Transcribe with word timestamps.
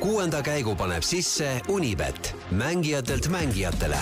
kuuenda 0.00 0.42
käigu 0.42 0.74
paneb 0.76 1.02
sisse 1.02 1.60
Unibet, 1.68 2.34
mängijatelt 2.50 3.28
mängijatele. 3.28 3.98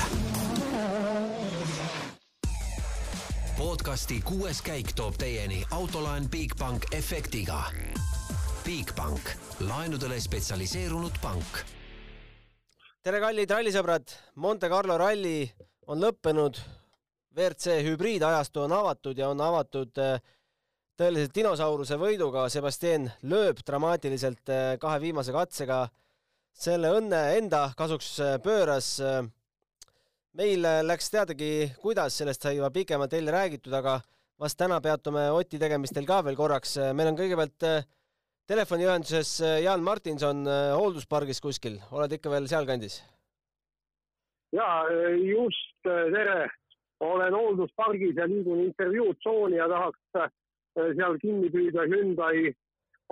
podcasti 3.58 4.20
kuues 4.24 4.62
käik 4.62 4.92
toob 4.96 5.14
teieni 5.18 5.64
autolaen 5.70 6.28
Bigbank 6.30 6.84
efektiga. 6.92 7.64
Bigbank, 8.64 9.30
laenudele 9.60 10.20
spetsialiseerunud 10.20 11.12
pank. 11.22 11.58
tere, 13.02 13.20
kallid 13.20 13.50
rallisõbrad, 13.50 14.14
Monte 14.34 14.68
Carlo 14.68 14.98
ralli 14.98 15.52
on 15.86 16.00
lõppenud. 16.00 16.58
WRC 17.36 17.82
hübriidajastu 17.84 18.60
on 18.60 18.72
avatud 18.72 19.18
ja 19.18 19.28
on 19.28 19.40
avatud 19.40 19.98
äh, 19.98 20.20
tõeliselt 20.98 21.34
dinosauruse 21.34 21.98
võiduga. 21.98 22.46
Sebastian 22.52 23.08
lööb 23.26 23.62
dramaatiliselt 23.66 24.50
äh, 24.52 24.74
kahe 24.82 25.00
viimase 25.02 25.34
katsega 25.34 25.84
selle 26.54 26.92
õnne 26.98 27.22
enda 27.38 27.66
kasuks 27.78 28.12
äh, 28.22 28.36
pööras. 28.42 28.98
meil 30.34 30.66
läks 30.82 31.10
teadagi, 31.14 31.70
kuidas, 31.82 32.16
sellest 32.18 32.42
sai 32.42 32.56
juba 32.56 32.70
pikemalt 32.74 33.12
eile 33.14 33.30
räägitud, 33.30 33.72
aga 33.72 34.00
vast 34.40 34.58
täna 34.58 34.80
peatume 34.82 35.28
Oti 35.30 35.58
tegemistel 35.58 36.06
ka 36.06 36.24
veel 36.24 36.36
korraks. 36.36 36.76
meil 36.94 37.08
on 37.08 37.18
kõigepealt 37.18 37.86
telefoniühenduses 38.46 39.40
Jaan 39.62 39.82
Martinson 39.82 40.42
hoolduspargis 40.74 41.40
kuskil, 41.40 41.78
oled 41.92 42.12
ikka 42.12 42.30
veel 42.30 42.48
sealkandis? 42.50 43.02
ja 44.54 44.84
just, 45.18 45.82
tere, 45.82 46.48
olen 47.00 47.34
hoolduspargis 47.34 48.16
ja 48.16 48.26
liigun 48.28 48.60
intervjuutsooni 48.68 49.56
ja 49.56 49.68
tahaks 49.68 50.34
seal 50.74 51.18
kinni 51.22 51.50
püüda 51.54 51.86
Hyundai 51.90 52.52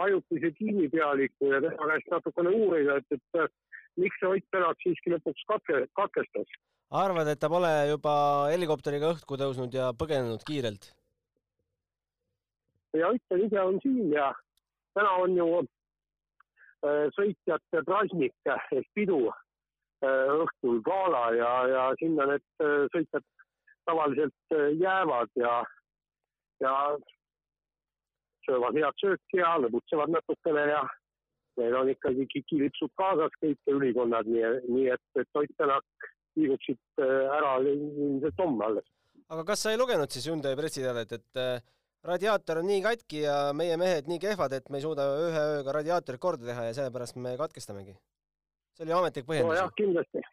ajutise 0.02 0.50
tiimipealiku 0.58 1.52
ja 1.52 1.60
tema 1.60 1.88
käest 1.90 2.10
natukene 2.10 2.54
uurida, 2.56 2.96
et, 2.96 3.18
et 3.44 3.52
miks 4.00 4.18
see 4.20 4.30
Ott 4.30 4.48
Tänak 4.54 4.80
siiski 4.84 5.12
lõpuks 5.12 5.44
katke, 5.48 5.84
katkestas. 5.98 6.56
arvad, 7.02 7.28
et 7.28 7.40
ta 7.40 7.48
pole 7.52 7.70
juba 7.90 8.14
helikopteriga 8.52 9.12
õhku 9.14 9.38
tõusnud 9.40 9.74
ja 9.76 9.92
põgenenud 9.96 10.44
kiirelt? 10.48 10.92
ja 12.96 13.08
Ott 13.08 13.38
ise 13.38 13.60
on 13.60 13.78
siin 13.84 14.12
ja 14.12 14.32
täna 14.96 15.12
on 15.24 15.36
ju 15.36 15.46
äh, 15.60 17.06
sõitjate 17.16 17.84
pražnik 17.88 18.34
ehk 18.52 18.88
pidu 18.96 19.22
äh, 19.28 20.32
õhtul 20.44 20.82
gala 20.84 21.30
ja, 21.36 21.52
ja 21.68 21.86
sinna 22.00 22.28
need 22.32 22.44
äh, 22.64 22.84
sõitjad 22.96 23.24
tavaliselt 23.88 24.56
jäävad 24.78 25.32
ja, 25.36 25.56
ja 26.62 26.74
söövad 28.46 28.78
head 28.78 28.98
sööki 29.02 29.40
ja 29.40 29.54
lõbutsevad 29.62 30.12
natukene 30.14 30.64
ja 30.70 30.82
neil 31.60 31.76
on 31.76 31.90
ikkagi 31.92 32.26
kikilipsud 32.32 32.92
kaasas 33.00 33.34
kõik 33.42 33.74
ülikonnad, 33.74 34.28
nii, 34.28 34.48
nii 34.72 34.88
et, 34.94 35.04
et 35.20 35.40
Ott 35.40 35.54
Tänak 35.60 36.08
liigub 36.38 36.60
siit 36.64 37.02
ära 37.02 37.58
ilmselt 37.60 38.40
homme 38.40 38.64
alles. 38.64 38.88
aga 39.28 39.44
kas 39.48 39.64
sa 39.64 39.72
ei 39.72 39.80
lugenud 39.80 40.12
siis 40.12 40.26
Hyundai 40.28 40.56
pressiteadet, 40.56 41.12
et 41.18 41.40
äh, 41.40 41.64
radiaator 42.08 42.62
on 42.62 42.68
nii 42.68 42.82
katki 42.84 43.24
ja 43.26 43.36
meie 43.56 43.76
mehed 43.80 44.08
nii 44.10 44.20
kehvad, 44.22 44.56
et 44.56 44.70
me 44.70 44.80
ei 44.80 44.86
suuda 44.86 45.06
ühe 45.28 45.44
ööga 45.58 45.76
radiaatorit 45.78 46.20
korda 46.20 46.48
teha 46.48 46.68
ja 46.68 46.76
sellepärast 46.78 47.20
me 47.20 47.36
katkestamegi? 47.40 47.96
see 48.76 48.86
oli 48.86 48.96
ametlik 48.96 49.28
põhjendus? 49.28 49.52
nojah, 49.52 49.72
kindlasti. 49.76 50.24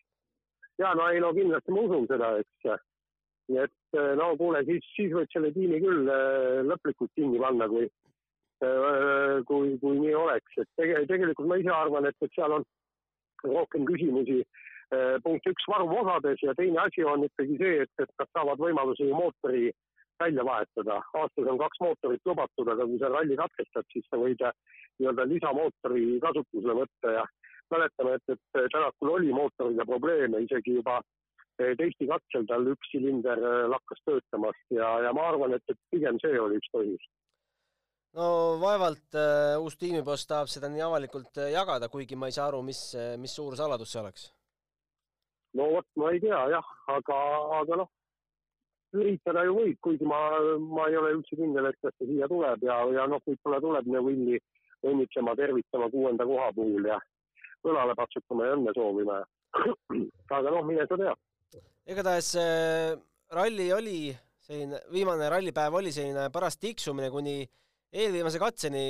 ja 0.79 0.93
no 0.95 1.09
ei 1.11 1.19
no 1.23 1.33
kindlasti 1.35 1.75
ma 1.75 1.83
usun 1.87 2.07
seda, 2.11 2.31
eks. 2.43 2.87
Nii 3.49 3.63
et 3.65 3.97
no 4.19 4.33
kuule, 4.37 4.61
siis, 4.67 4.85
siis 4.95 5.13
võiks 5.15 5.33
selle 5.33 5.49
tiimi 5.55 5.79
küll 5.81 6.09
lõplikult 6.69 7.11
kinni 7.17 7.39
panna, 7.41 7.67
kui 7.71 7.87
Äh, 8.59 9.39
kui, 9.47 9.77
kui 9.79 9.99
nii 10.01 10.15
oleks, 10.19 10.57
et 10.59 10.67
tege, 10.75 10.97
tegelikult 11.07 11.47
ma 11.47 11.55
ise 11.61 11.71
arvan, 11.71 12.09
et, 12.09 12.15
et 12.25 12.33
seal 12.35 12.57
on 12.57 12.65
rohkem 13.45 13.85
küsimusi 13.87 14.41
punkt 15.23 15.45
üks 15.47 15.67
varuosades 15.69 16.41
ja 16.43 16.55
teine 16.57 16.79
asi 16.81 17.05
on 17.05 17.23
ikkagi 17.23 17.55
see, 17.59 17.83
et, 17.85 17.91
et 18.03 18.09
nad 18.19 18.29
saavad 18.33 18.59
võimaluse 18.59 19.05
ju 19.05 19.15
mootori 19.15 19.69
välja 20.19 20.43
vahetada. 20.43 20.97
aastas 21.21 21.47
on 21.53 21.61
kaks 21.61 21.79
mootorit 21.85 22.25
lubatud, 22.25 22.71
aga 22.73 22.87
kui 22.89 22.99
sa 22.99 23.11
ralli 23.13 23.37
katkestad, 23.39 23.87
siis 23.93 24.09
sa 24.09 24.19
võid 24.19 24.43
nii-öelda 24.43 25.27
lisamootori 25.29 26.07
kasutusele 26.25 26.75
võtta 26.81 27.13
ja 27.15 27.23
mäletame, 27.71 28.17
et, 28.17 28.35
et 28.35 28.73
Tänakul 28.73 29.13
oli 29.13 29.31
mootoriga 29.31 29.85
probleeme 29.87 30.41
isegi 30.49 30.75
juba 30.81 30.99
äh, 31.61 31.75
testikatsel 31.79 32.47
tal 32.49 32.67
üks 32.73 32.91
silinder 32.93 33.41
lakkas 33.71 34.01
töötamast 34.05 34.75
ja, 34.75 34.89
ja 35.05 35.13
ma 35.15 35.29
arvan, 35.31 35.55
et, 35.57 35.63
et 35.69 35.79
pigem 35.93 36.19
see 36.23 36.39
oli 36.39 36.59
üks 36.61 36.71
põhjus 36.75 37.05
no 38.17 38.31
vaevalt 38.61 39.19
äh, 39.19 39.55
uus 39.61 39.77
tiimiboss 39.81 40.27
tahab 40.29 40.51
seda 40.51 40.71
nii 40.71 40.85
avalikult 40.87 41.39
äh, 41.41 41.53
jagada, 41.55 41.91
kuigi 41.93 42.17
ma 42.19 42.29
ei 42.29 42.35
saa 42.35 42.49
aru, 42.49 42.63
mis, 42.65 42.81
mis 43.21 43.35
suur 43.35 43.57
saladus 43.59 43.93
see 43.93 44.03
oleks. 44.03 44.27
no 45.59 45.71
vot, 45.75 45.89
ma 46.01 46.11
ei 46.13 46.21
tea 46.23 46.41
jah, 46.55 46.75
aga, 46.95 47.19
aga 47.61 47.81
noh, 47.83 47.91
üritada 48.97 49.45
ju 49.45 49.57
võib, 49.59 49.77
kuigi 49.85 50.07
ma, 50.09 50.21
ma 50.57 50.87
ei 50.89 50.97
ole 50.97 51.13
üldse 51.19 51.37
kindel, 51.37 51.69
et 51.69 51.77
kas 51.83 51.93
ta 51.97 52.07
siia 52.09 52.29
tuleb 52.31 52.65
ja, 52.65 52.81
ja 52.95 53.05
noh, 53.09 53.21
võib-olla 53.27 53.61
tuleb 53.61 53.93
Neville'i 53.93 54.41
õnnitlema, 54.89 55.35
tervitama 55.35 55.89
kuuenda 55.93 56.25
koha 56.25 56.51
puhul 56.55 56.87
ja 56.87 56.97
õlale 57.67 57.95
patsutama 57.99 58.47
ja 58.47 58.55
õnne 58.57 58.73
soovima. 58.75 59.19
aga 60.37 60.53
noh, 60.53 60.63
mine 60.65 60.85
sa 60.87 60.97
tea. 60.99 61.15
Igatahes 61.89 62.35
äh, 62.37 62.93
ralli 63.33 63.71
oli 63.73 63.99
selline, 64.45 64.81
viimane 64.93 65.29
rallipäev 65.29 65.79
oli 65.79 65.91
selline 65.93 66.29
paras 66.33 66.57
tiksumine 66.57 67.09
kuni 67.13 67.41
eelviimase 67.93 68.41
katseni. 68.41 68.85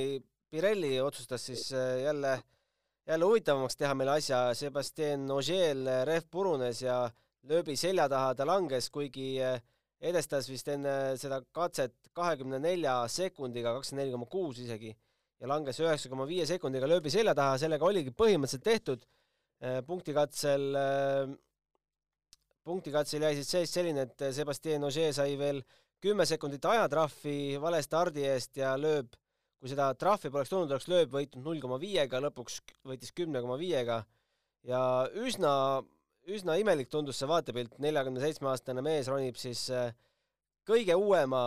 Pirelli 0.50 0.96
otsustas 1.02 1.44
siis 1.46 1.68
äh, 1.78 2.00
jälle, 2.02 2.40
jälle 3.08 3.26
huvitavamaks 3.26 3.78
teha 3.78 3.94
meile 3.94 4.16
asja, 4.18 4.48
Sebastian 4.58 5.30
Ogier 5.32 5.78
rehv 6.10 6.26
purunes 6.32 6.82
ja 6.82 7.04
lööbi 7.50 7.76
selja 7.78 8.08
taha 8.10 8.34
ta 8.36 8.48
langes, 8.50 8.90
kuigi 8.90 9.36
äh, 9.46 9.60
edestas 10.02 10.50
vist 10.50 10.68
enne 10.74 10.96
seda 11.22 11.42
katset 11.54 11.94
kahekümne 12.18 12.58
nelja 12.64 13.04
sekundiga, 13.12 13.76
kakskümmend 13.78 14.06
neli 14.08 14.16
koma 14.16 14.26
kuus 14.32 14.64
isegi, 14.64 14.96
ja 15.40 15.52
langes 15.52 15.80
üheksa 15.84 16.10
koma 16.10 16.26
viie 16.28 16.48
sekundiga 16.50 16.90
lööbi 16.90 17.14
selja 17.14 17.36
taha, 17.38 17.60
sellega 17.62 17.86
oligi 17.86 18.16
põhimõtteliselt 18.16 18.66
tehtud. 18.66 19.06
Äh, 19.60 19.80
punktikatsel 22.70 23.26
jäi 23.26 23.36
siis 23.40 23.52
seis 23.56 23.74
selline, 23.74 24.06
et 24.06 24.30
Sebastian 24.36 24.86
Ogier 24.86 25.14
sai 25.16 25.34
veel 25.40 25.64
kümme 26.04 26.26
sekundit 26.30 26.66
ajatrahvi 26.66 27.58
vale 27.62 27.82
stardi 27.84 28.24
eest 28.30 28.60
ja 28.62 28.76
lööb, 28.80 29.16
kui 29.60 29.72
seda 29.72 29.90
trahvi 30.00 30.32
poleks 30.32 30.52
tulnud, 30.52 30.72
oleks 30.72 30.88
lööb 30.92 31.12
võitnud 31.14 31.44
null 31.44 31.64
koma 31.64 31.80
viiega, 31.82 32.22
lõpuks 32.24 32.62
võitis 32.88 33.12
kümne 33.16 33.42
koma 33.44 33.58
viiega 33.60 34.04
ja 34.68 34.82
üsna, 35.20 35.52
üsna 36.30 36.56
imelik 36.62 36.92
tundus 36.92 37.20
see 37.20 37.30
vaatepilt, 37.30 37.80
neljakümne 37.84 38.24
seitsme 38.24 38.52
aastane 38.54 38.84
mees 38.86 39.10
ronib 39.12 39.40
siis 39.40 39.66
äh, 39.76 39.92
kõige 40.68 40.96
uuema 40.96 41.42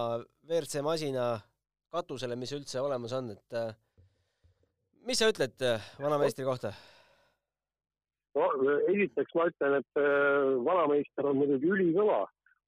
WRC 0.49 0.85
masina 0.85 1.33
katusele, 1.93 2.37
mis 2.41 2.53
üldse 2.57 2.81
olemas 2.83 3.15
on, 3.17 3.33
et 3.37 3.59
äh, 3.59 3.73
mis 5.09 5.21
sa 5.23 5.31
ütled 5.33 5.57
vanameistri 6.01 6.45
kohta? 6.49 6.75
No 8.37 8.77
esiteks 8.89 9.35
ma 9.37 9.49
ütlen, 9.51 9.81
et 9.83 10.05
vanameister 10.67 11.27
on 11.29 11.41
muidugi 11.43 11.69
ülikõva 11.75 12.23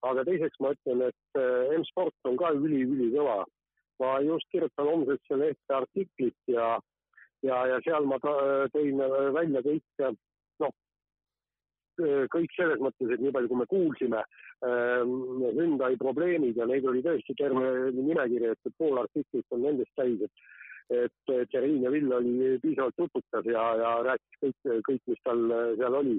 aga 0.08 0.24
teiseks 0.28 0.60
ma 0.60 0.72
ütlen, 0.74 1.04
et 1.08 1.40
äh, 1.40 1.74
M-sport 1.78 2.30
on 2.30 2.38
ka 2.40 2.54
üli-ülikõva. 2.58 3.44
ma 4.02 4.16
just 4.26 4.48
kirjutan 4.50 4.88
homsesse 4.90 5.36
lehte 5.38 5.74
artiklit 5.76 6.50
ja, 6.50 6.72
ja, 7.46 7.58
ja 7.70 7.76
seal 7.84 8.08
ma 8.10 8.16
tõin 8.74 8.98
välja 9.36 9.62
kõik, 9.62 10.02
noh, 10.58 10.72
kõik 12.34 12.56
selles 12.56 12.82
mõttes, 12.82 13.12
et 13.14 13.22
nii 13.22 13.30
palju, 13.36 13.52
kui 13.52 13.60
me 13.60 13.68
kuulsime, 13.70 14.24
ähm, 14.66 15.14
Hyundai 15.44 15.94
probleemid 16.00 16.58
ja 16.58 16.66
neid 16.66 16.88
oli 16.90 17.04
tõesti 17.06 17.38
terve 17.38 17.92
nimekiri, 17.94 18.50
et 18.50 18.74
pool 18.82 18.98
artiklit 19.04 19.54
on 19.54 19.62
nendest 19.62 19.94
täis, 19.94 20.26
et 20.26 20.50
et 20.92 21.32
Tšeriin 21.48 21.82
ja 21.82 21.90
Vill 21.90 22.12
oli 22.12 22.58
piisavalt 22.62 22.96
tutvutav 22.96 23.46
ja, 23.48 23.62
ja 23.80 23.92
rääkis 24.04 24.40
kõik, 24.42 24.72
kõik, 24.88 25.02
mis 25.08 25.22
tal 25.24 25.46
seal 25.78 26.00
oli. 26.00 26.18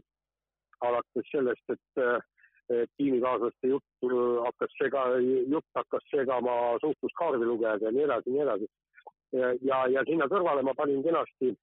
alates 0.86 1.30
sellest, 1.32 1.70
et 1.70 2.88
tiimikaaslaste 2.98 3.70
jutt 3.70 4.06
hakkas 4.46 4.74
sega, 4.78 5.04
jutt 5.48 5.78
hakkas 5.78 6.04
segama 6.12 6.76
suhtluskaardi 6.82 7.46
lugejad 7.46 7.86
ja 7.86 7.92
nii 7.92 8.04
edasi, 8.04 8.34
nii 8.34 8.42
edasi. 8.42 8.68
ja, 9.62 9.86
ja, 9.88 10.04
sinna 10.10 10.28
kõrvale 10.32 10.64
ma 10.66 10.74
panin 10.74 11.04
kenasti 11.04 11.54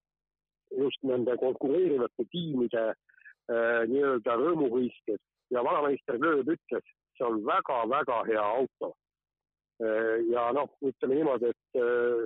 just 0.78 1.02
nende 1.02 1.36
konkureerivate 1.40 2.26
tiimide 2.32 2.84
äh, 2.92 3.82
nii-öelda 3.90 4.36
rõõmuhõisked 4.40 5.20
ja 5.52 5.64
vanameister 5.64 6.18
Lööb 6.20 6.52
ütles, 6.54 6.92
see 7.16 7.26
on 7.26 7.42
väga-väga 7.46 8.22
hea 8.30 8.44
auto 8.58 8.92
äh,. 9.82 10.22
ja 10.32 10.48
noh, 10.56 10.70
ütleme 10.84 11.18
niimoodi, 11.18 11.52
et 11.52 11.80
äh, 11.80 12.24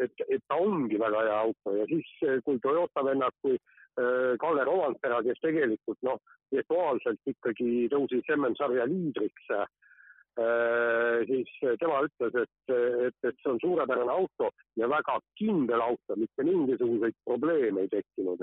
et, 0.00 0.24
et 0.28 0.42
ta 0.48 0.58
ongi 0.60 0.98
väga 1.00 1.22
hea 1.26 1.38
auto 1.46 1.76
ja 1.76 1.86
siis, 1.90 2.10
kui 2.46 2.60
Toyota 2.62 3.04
vennad, 3.06 3.34
kui 3.44 3.56
äh, 3.56 4.34
Kalle 4.42 4.66
Rovanpera, 4.68 5.22
kes 5.26 5.40
tegelikult 5.44 6.00
noh, 6.06 6.20
virtuaalselt 6.54 7.32
ikkagi 7.34 7.88
tõusis 7.92 8.30
MM-sarja 8.36 8.86
liidriks. 8.90 9.50
siis 11.28 11.50
tema 11.78 12.00
ütles, 12.02 12.34
et, 12.40 12.72
et, 12.74 13.18
et 13.22 13.36
see 13.38 13.50
on 13.52 13.60
suurepärane 13.62 14.10
auto 14.10 14.48
ja 14.74 14.88
väga 14.90 15.20
kindel 15.38 15.80
auto, 15.80 16.16
mitte 16.18 16.42
mingisuguseid 16.42 17.14
probleeme 17.22 17.84
ei 17.84 17.90
tekkinud, 17.92 18.42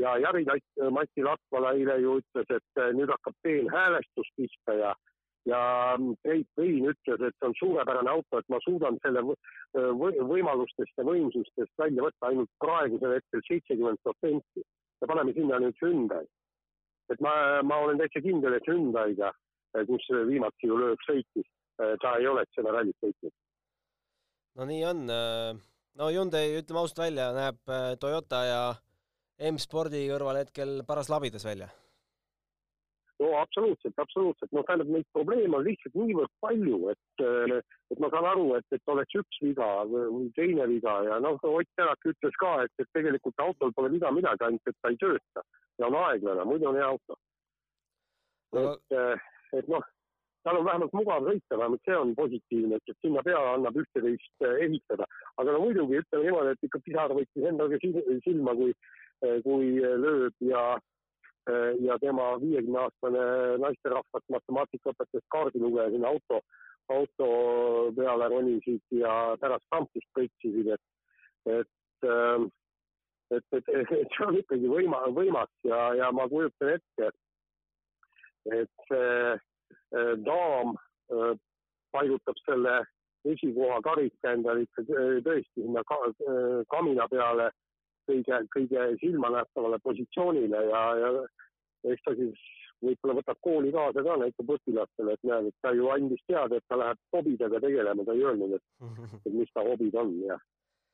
ja 0.00 0.18
Jari 0.18 0.44
Mati 0.90 1.24
Latvala 1.24 1.72
eile 1.76 1.96
ju 2.02 2.18
ütles, 2.20 2.52
et 2.52 2.82
nüüd 2.96 3.08
hakkab 3.12 3.36
peenhäälestus 3.46 4.28
pihta 4.36 4.76
ja 4.76 4.92
ja 5.48 5.60
Keit 6.24 6.48
Vein 6.58 6.88
ütles, 6.90 7.22
et 7.24 7.36
see 7.38 7.48
on 7.48 7.54
suurepärane 7.58 8.10
auto, 8.12 8.40
et 8.40 8.48
ma 8.52 8.60
suudan 8.64 8.98
selle 9.04 9.22
võimalustest 10.28 10.98
ja 10.98 11.06
võimsustest 11.06 11.72
välja 11.80 12.04
võtta 12.04 12.28
ainult 12.28 12.50
praegusel 12.64 13.16
hetkel 13.16 13.44
seitsekümmend 13.48 14.02
protsenti 14.04 14.64
ja 14.64 15.08
paneme 15.08 15.34
sinna 15.36 15.60
nüüd 15.62 15.78
Hyundai. 15.80 16.26
et 17.10 17.20
ma, 17.24 17.32
ma 17.66 17.80
olen 17.84 17.98
täitsa 17.98 18.22
kindel, 18.22 18.54
et 18.54 18.68
Hyundai'ga, 18.68 19.32
kus 19.88 20.04
viimati 20.28 20.68
ju 20.68 20.76
lööb 20.78 21.00
sõitis, 21.06 21.48
ta 21.76 22.14
ei 22.20 22.28
oleks 22.30 22.54
seda 22.54 22.76
rallit 22.76 22.96
sõitnud. 23.02 23.34
no 24.60 24.68
nii 24.68 24.84
on. 24.92 25.04
no 25.96 26.12
Hyundai, 26.12 26.46
ütleme 26.60 26.84
ausalt 26.84 27.06
välja, 27.06 27.32
näeb 27.34 27.76
Toyota 28.00 28.44
ja 28.46 28.62
M-spordi 29.50 30.04
kõrval 30.10 30.44
hetkel 30.44 30.82
paras 30.86 31.08
labidas 31.08 31.48
välja 31.48 31.70
no 33.20 33.30
absoluutselt, 33.38 33.98
absoluutselt, 34.00 34.52
noh, 34.56 34.64
tähendab 34.66 34.90
neid 34.94 35.06
probleeme 35.12 35.58
on 35.58 35.66
lihtsalt 35.66 35.96
niivõrd 36.00 36.32
palju, 36.44 36.78
et, 36.92 37.24
et 37.92 38.02
ma 38.02 38.10
saan 38.12 38.28
aru, 38.32 38.46
et, 38.58 38.66
et 38.76 38.92
oleks 38.94 39.18
üks 39.20 39.40
viga 39.44 39.68
või 39.90 40.30
teine 40.38 40.66
viga 40.70 40.96
ja 41.08 41.20
noh, 41.22 41.38
Ott 41.50 41.70
Tänak 41.76 42.08
ütles 42.12 42.36
ka, 42.40 42.54
et, 42.64 42.72
et 42.82 42.88
tegelikult 42.96 43.44
autol 43.44 43.74
pole 43.76 43.92
viga 43.92 44.12
midagi, 44.14 44.46
ainult 44.46 44.72
et 44.72 44.78
ta 44.80 44.92
ei 44.92 45.00
tööta 45.00 45.44
ja 45.80 45.88
on 45.88 45.98
aeglane, 46.00 46.46
muidu 46.48 46.70
on 46.70 46.80
hea 46.80 46.88
auto. 46.88 47.16
et, 48.56 49.00
et 49.60 49.68
noh, 49.70 49.84
tal 50.44 50.60
on 50.60 50.66
vähemalt 50.66 50.96
mugav 50.96 51.26
sõita, 51.28 51.58
vähemalt 51.60 51.84
see 51.88 51.96
on 51.96 52.14
positiivne, 52.18 52.80
et, 52.80 52.92
et 52.92 53.04
sinna 53.04 53.24
peale 53.26 53.54
annab 53.54 53.76
üht-teist 53.82 54.46
ehitada. 54.64 55.08
aga 55.36 55.52
no 55.52 55.64
muidugi 55.66 56.00
ütleme 56.00 56.28
niimoodi, 56.28 56.54
et 56.56 56.68
ikka 56.68 56.80
pisar 56.86 57.16
võttis 57.16 57.48
endaga 57.52 57.80
silma, 58.24 58.56
kui, 58.56 58.72
kui 59.44 59.74
lööb 60.06 60.48
ja 60.48 60.64
ja 61.80 61.98
tema 61.98 62.34
viiekümne 62.40 62.78
aastane 62.78 63.22
naisterahvas 63.62 64.26
matemaatikaõpetajast 64.34 65.26
kaardilugeja 65.34 65.90
sinna 65.90 66.08
auto, 66.08 66.40
auto 66.88 67.28
peale 67.96 68.28
ronisid 68.28 68.82
ja 68.94 69.36
pärast 69.40 69.66
kampust 69.70 70.08
kõitsisid, 70.18 70.72
et, 70.74 70.84
et, 71.56 72.06
ähm, 72.06 72.46
et, 73.30 73.46
et, 73.56 73.72
et 73.72 74.14
see 74.16 74.26
on 74.26 74.38
ikkagi 74.42 74.70
võima, 74.70 75.02
võimas 75.16 75.50
ja, 75.64 75.80
ja 75.98 76.12
ma 76.12 76.28
kujutan 76.28 76.76
ette, 76.76 77.10
et 78.60 78.86
see 78.90 79.34
äh, 79.34 80.14
daam 80.26 80.76
äh, 80.76 81.34
paigutab 81.92 82.38
selle 82.44 82.80
esikoha 83.28 83.80
karika 83.84 84.32
endale 84.32 84.64
ikka 84.64 84.84
tõesti 84.86 85.64
sinna 85.64 85.82
ka, 85.88 85.98
kamina 86.72 87.08
peale 87.10 87.50
kõige, 88.10 88.40
kõige 88.54 88.86
silmanähtavale 89.02 89.78
positsioonile 89.84 90.64
ja, 90.70 90.82
ja 91.00 91.12
eks 91.92 92.06
ta 92.06 92.16
siis 92.18 92.48
võib-olla 92.84 93.18
võtab 93.20 93.40
kooli 93.44 93.72
kaasa 93.74 94.04
ka 94.04 94.16
näitab 94.22 94.54
õpilastele, 94.56 95.14
et 95.14 95.28
näed, 95.28 95.50
et 95.50 95.56
ta 95.64 95.72
ju 95.76 95.90
andis 95.92 96.22
teada, 96.28 96.56
et 96.56 96.66
ta 96.68 96.78
läheb 96.80 97.00
hobidega 97.14 97.60
tegelema, 97.60 98.06
ta 98.06 98.16
ei 98.16 98.24
öelnud, 98.24 98.56
et, 99.24 99.32
mis 99.34 99.52
ta 99.54 99.64
hobid 99.66 99.96
on 100.00 100.14
ja, 100.24 100.38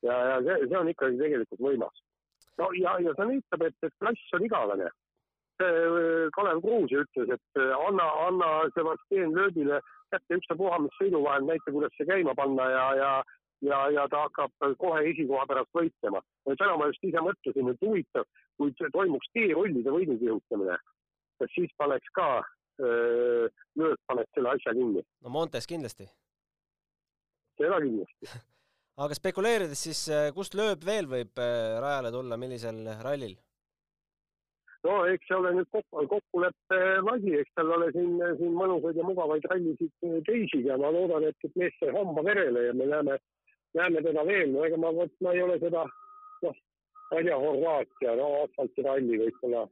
ja, 0.06 0.20
ja 0.32 0.38
see, 0.46 0.68
see 0.68 0.78
on 0.80 0.92
ikkagi 0.92 1.20
tegelikult 1.22 1.66
võimas. 1.68 2.04
no 2.60 2.70
ja, 2.80 2.96
ja 3.04 3.14
see 3.18 3.32
näitab, 3.32 3.68
et, 3.68 3.78
et 3.86 3.98
klass 4.02 4.38
on 4.38 4.46
igavene. 4.46 4.92
Kalev 6.36 6.58
Kruus 6.60 6.90
ju 6.92 7.00
ütles, 7.00 7.30
et 7.32 7.60
anna, 7.62 8.06
anna 8.26 8.48
Sebastian 8.74 9.30
Lööbile 9.32 9.78
kätte 10.12 10.36
ükstapuha, 10.36 10.82
mis 10.84 10.98
sõiduvahend, 11.00 11.48
näita, 11.48 11.72
kuidas 11.72 11.94
see 11.96 12.08
käima 12.10 12.34
panna 12.36 12.66
ja, 12.68 12.82
ja 12.98 13.12
ja, 13.64 13.78
ja 13.90 14.08
ta 14.10 14.24
hakkab 14.26 14.76
kohe 14.78 15.04
esikoha 15.10 15.46
pärast 15.46 15.72
võitlema. 15.76 16.22
täna 16.58 16.76
ma 16.76 16.90
just 16.90 17.04
ise 17.04 17.22
mõtlesin, 17.24 17.70
et 17.72 17.86
huvitav, 17.86 18.26
kui 18.56 18.74
toimuks 18.92 19.32
teerullide 19.32 19.94
võidu 19.94 20.18
kihutamine, 20.20 20.76
kas 21.40 21.54
siis 21.54 21.72
paneks 21.78 22.12
ka, 22.18 22.28
lööd 22.78 24.02
paneks 24.06 24.34
selle 24.34 24.52
asja 24.52 24.74
kinni? 24.76 25.04
no 25.22 25.32
Montes 25.32 25.66
kindlasti. 25.66 26.08
seda 27.56 27.80
kindlasti 27.80 28.28
aga 29.04 29.16
spekuleerides 29.16 29.82
siis, 29.88 30.04
kust 30.36 30.54
lööb 30.54 30.84
veel 30.84 31.08
võib 31.08 31.40
rajale 31.40 32.12
tulla, 32.12 32.36
millisel 32.36 32.84
rallil? 33.04 33.36
no 34.86 34.98
eks 35.10 35.26
see 35.28 35.36
ole 35.36 35.52
nüüd 35.56 35.68
kokku, 35.74 36.04
kokkuleppe 36.10 36.80
lagi, 37.06 37.32
eks 37.40 37.54
tal 37.58 37.72
ole 37.78 37.88
siin, 37.94 38.20
siin 38.40 38.52
mõnusaid 38.56 38.98
ja 39.00 39.06
mugavaid 39.06 39.48
rallisid 39.50 40.10
teisigi 40.28 40.68
ja 40.68 40.76
ma 40.80 40.92
loodan, 40.94 41.26
et, 41.30 41.38
et 41.48 41.58
mees 41.58 41.74
sai 41.80 41.94
hamba 41.96 42.24
verele 42.26 42.68
ja 42.68 42.76
me 42.76 42.88
näeme 42.92 43.16
näeme 43.74 44.02
teda 44.02 44.26
veel, 44.26 44.52
no 44.52 44.64
ega 44.66 44.78
ma, 44.80 44.92
vot 44.94 45.12
ma 45.24 45.32
ei 45.34 45.42
ole 45.42 45.58
seda, 45.62 45.84
noh, 46.44 46.60
ma 47.10 47.18
ei 47.18 47.28
tea, 47.28 47.40
Horvaatia, 47.42 48.14
no 48.20 48.28
asfaltiralli 48.44 49.20
võib-olla, 49.24 49.66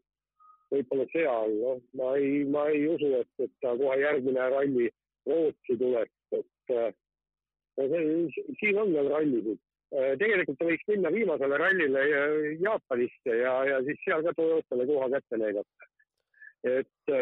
võib-olla 0.75 1.06
seal, 1.12 1.56
noh, 1.62 1.81
ma 2.00 2.12
ei, 2.20 2.44
ma 2.50 2.67
ei 2.73 2.87
usu, 2.94 3.14
et, 3.20 3.31
et 3.46 3.55
ta 3.64 3.76
kohe 3.79 3.99
järgmine 4.02 4.50
ralli 4.56 4.91
Rootsi 5.29 5.79
tuleks, 5.81 6.37
et 6.37 6.75
no 7.79 7.88
see, 7.93 8.44
siin 8.61 8.81
on 8.82 8.93
veel 8.96 9.08
rallisid. 9.12 9.62
tegelikult 10.20 10.58
ta 10.58 10.67
võiks 10.67 10.88
minna 10.91 11.11
viimasele 11.14 11.58
rallile 11.61 12.00
Jaapanisse 12.61 13.37
ja, 13.41 13.52
ja 13.69 13.76
siis 13.87 14.00
seal 14.02 14.25
ka 14.26 14.32
Toyotale 14.37 14.87
koha 14.88 15.11
kätte 15.12 15.38
näidata. 15.38 15.91
et 16.64 17.12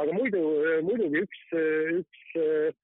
aga 0.00 0.14
muidu, 0.16 0.40
muidugi 0.86 1.22
üks, 1.26 1.42
üks 2.00 2.81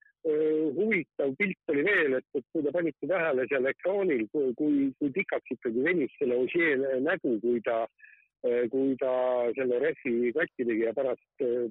huvitav 0.77 1.33
pilt 1.39 1.73
oli 1.73 1.85
veel, 1.87 2.19
et, 2.19 2.27
et 2.35 2.45
kui 2.53 2.65
te 2.65 2.73
panite 2.75 3.09
tähele 3.11 3.47
seal 3.51 3.69
ekraanil, 3.71 4.27
kui, 4.33 4.53
kui, 4.59 4.77
kui 4.99 5.13
pikaks 5.17 5.55
ikkagi 5.57 5.85
venis 5.85 6.15
selle 6.19 6.39
Ossier 6.45 6.85
nägu, 7.05 7.37
kui 7.45 7.63
ta, 7.67 7.81
kui 8.73 8.97
ta 9.01 9.13
selle 9.57 9.81
rehvi 9.85 10.33
katki 10.37 10.69
tegi 10.69 10.87
ja 10.87 10.95
pärast, 10.97 11.25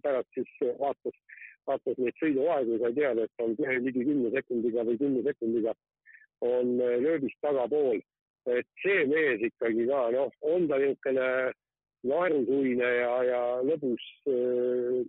pärast 0.04 0.30
siis 0.38 0.54
vaatas, 0.80 1.22
vaatas 1.70 2.02
neid 2.02 2.18
sõiduaegu, 2.22 2.80
sai 2.84 2.98
teada, 2.98 3.28
et 3.28 3.46
on 3.46 3.56
ligi 3.86 4.06
kümne 4.10 4.34
sekundiga 4.36 4.86
või 4.88 5.02
kümne 5.04 5.24
sekundiga 5.28 5.76
on 6.46 6.78
lööbist 6.78 7.40
tagapool. 7.42 8.02
et 8.48 8.68
see 8.80 9.02
mees 9.12 9.42
ikkagi 9.44 9.84
ka, 9.90 10.06
noh, 10.16 10.30
on 10.48 10.70
ta 10.70 10.78
niisugune 10.80 11.24
naerusuine 12.10 12.90
ja, 13.02 13.14
ja 13.28 13.42
lõbus 13.68 14.04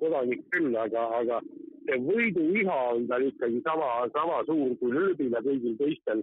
kodanik 0.01 0.45
küll, 0.53 0.75
aga, 0.77 1.05
aga 1.21 1.41
see 1.89 1.99
võiduiha 2.05 2.79
on 2.95 3.07
tal 3.11 3.25
ikkagi 3.25 3.63
sama, 3.67 3.91
sama 4.15 4.43
suur 4.49 4.75
kui 4.81 4.93
lööbil 4.95 5.33
ja 5.33 5.43
kõigil 5.45 5.77
teistel 5.81 6.23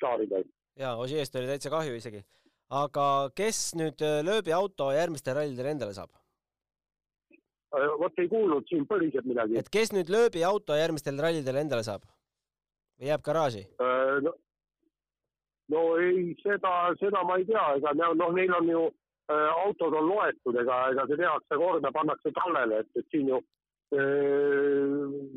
saaridel. 0.00 0.44
jaa, 0.78 0.96
Ožeest 1.02 1.36
oli 1.36 1.50
täitsa 1.50 1.70
kahju 1.70 1.96
isegi. 1.98 2.22
aga 2.70 3.30
kes 3.36 3.74
nüüd 3.78 4.02
äh, 4.02 4.20
lööbi 4.26 4.54
auto 4.54 4.90
järgmistel 4.94 5.36
rallidel 5.38 5.72
endale 5.72 5.94
saab? 5.94 6.10
vot 7.98 8.18
ei 8.22 8.28
kuulnud 8.30 8.66
siin 8.70 8.86
põliselt 8.86 9.26
midagi. 9.26 9.58
et 9.58 9.68
kes 9.68 9.92
nüüd 9.92 10.10
lööbi 10.10 10.44
auto 10.46 10.78
järgmistel 10.78 11.18
rallidel 11.18 11.62
endale 11.64 11.82
saab? 11.82 12.06
või 12.98 13.10
jääb 13.10 13.24
garaaži? 13.26 13.64
no, 14.26 14.34
no 15.74 15.86
ei, 15.98 16.36
seda, 16.42 16.74
seda 17.00 17.24
ma 17.26 17.40
ei 17.40 17.48
tea, 17.50 17.66
ega 17.80 17.96
noh, 17.98 18.30
neil 18.36 18.54
on 18.60 18.70
ju 18.70 18.84
autod 19.32 19.94
on 19.94 20.08
loetud, 20.08 20.56
ega, 20.60 20.80
ega 20.92 21.06
see 21.08 21.16
tehakse 21.16 21.56
korda, 21.56 21.92
pannakse 21.92 22.32
tallele, 22.36 22.82
et, 22.82 22.90
et 23.00 23.06
siin 23.12 23.30
ju 23.30 23.40
äh, 23.40 23.54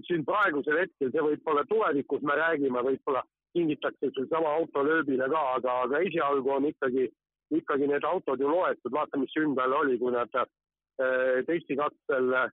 siin 0.07 0.25
praegusel 0.27 0.81
hetkel, 0.81 1.11
see 1.13 1.23
võib-olla 1.23 1.63
tulevikus 1.69 2.23
me 2.27 2.35
räägime, 2.35 2.83
võib-olla 2.83 3.23
kingitakse 3.55 4.11
seesama 4.15 4.57
auto 4.59 4.83
lööbile 4.83 5.29
ka, 5.31 5.43
aga, 5.57 5.79
aga 5.87 6.03
esialgu 6.03 6.51
on 6.57 6.69
ikkagi, 6.69 7.07
ikkagi 7.55 7.87
need 7.87 8.05
autod 8.05 8.43
ju 8.43 8.51
loetud, 8.51 8.91
vaata, 8.91 9.19
mis 9.21 9.35
ümber 9.39 9.71
oli, 9.79 9.97
kui 10.01 10.11
nad 10.11 10.35
äh, 10.35 11.43
testikatsel 11.47 12.33
äh, 12.43 12.49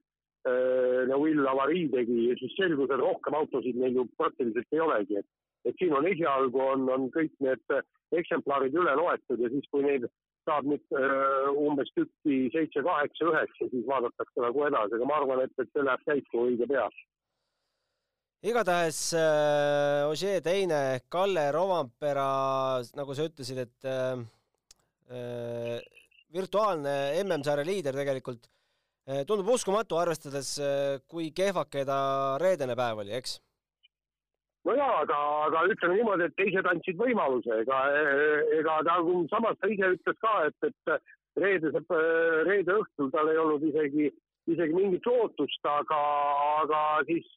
Neuvill 1.09 1.47
avarii 1.49 1.87
tegi 1.89 2.29
ja 2.29 2.35
siis 2.37 2.53
selgus, 2.55 2.91
et 2.93 3.01
rohkem 3.01 3.33
autosid 3.33 3.79
neil 3.81 3.97
ju 3.97 4.05
praktiliselt 4.19 4.75
ei 4.77 4.83
olegi, 4.83 5.19
et, 5.19 5.27
et 5.65 5.75
siin 5.81 5.95
on 5.97 6.05
esialgu 6.05 6.61
on, 6.61 6.85
on 6.93 7.09
kõik 7.11 7.33
need 7.41 7.79
eksemplarid 8.13 8.75
üle 8.77 8.93
loetud 8.99 9.41
ja 9.41 9.49
siis, 9.49 9.65
kui 9.73 9.81
neid 9.83 10.05
saab 10.45 10.69
nüüd 10.69 10.95
äh, 10.95 11.49
umbes 11.65 11.91
tükki 11.97 12.37
seitse, 12.53 12.83
kaheksa, 12.85 13.27
üheksa, 13.31 13.67
siis 13.71 13.85
vaadatakse 13.89 14.45
nagu 14.45 14.65
edasi, 14.69 14.97
aga 14.97 15.09
ma 15.09 15.19
arvan, 15.19 15.43
et, 15.45 15.53
et 15.61 15.71
see 15.73 15.85
läheb 15.85 16.07
käiku 16.09 16.45
õige 16.47 16.69
pea. 16.69 16.87
igatahes 18.45 18.99
äh, 19.17 20.05
Ožee 20.09 20.39
teine, 20.45 20.81
Kalle 21.09 21.49
Rovampera, 21.55 22.29
nagu 22.97 23.17
sa 23.17 23.29
ütlesid, 23.29 23.63
et 23.65 23.91
äh, 23.91 24.25
äh 25.11 25.93
virtuaalne 26.35 26.91
MM-sarja 27.21 27.63
liider 27.63 27.95
tegelikult 27.95 28.49
äh, 29.07 29.21
tundub 29.27 29.53
uskumatu, 29.53 29.95
arvestades 29.95 30.49
äh,, 30.59 30.97
kui 31.07 31.29
kehvake 31.31 31.85
ta 31.87 31.99
reedene 32.41 32.75
päev 32.75 33.05
oli, 33.05 33.13
eks 33.15 33.37
no 34.65 34.75
jaa, 34.77 34.93
aga, 35.03 35.17
aga 35.47 35.65
ütleme 35.73 35.99
niimoodi, 35.99 36.27
et 36.29 36.37
teised 36.39 36.69
andsid 36.69 36.97
võimaluse, 37.01 37.59
ega, 37.63 37.81
ega 38.59 38.79
ta, 38.87 38.97
samas 39.33 39.59
ta 39.61 39.69
ise 39.71 39.91
ütles 39.97 40.21
ka, 40.23 40.33
et, 40.49 40.69
et 40.69 40.95
reedese, 41.41 41.83
reede 42.47 42.79
õhtul 42.79 43.11
tal 43.13 43.29
ei 43.31 43.41
olnud 43.41 43.63
isegi, 43.69 44.09
isegi 44.49 44.77
mingit 44.77 45.05
lootust, 45.09 45.69
aga, 45.69 46.01
aga 46.63 46.81
siis 47.09 47.29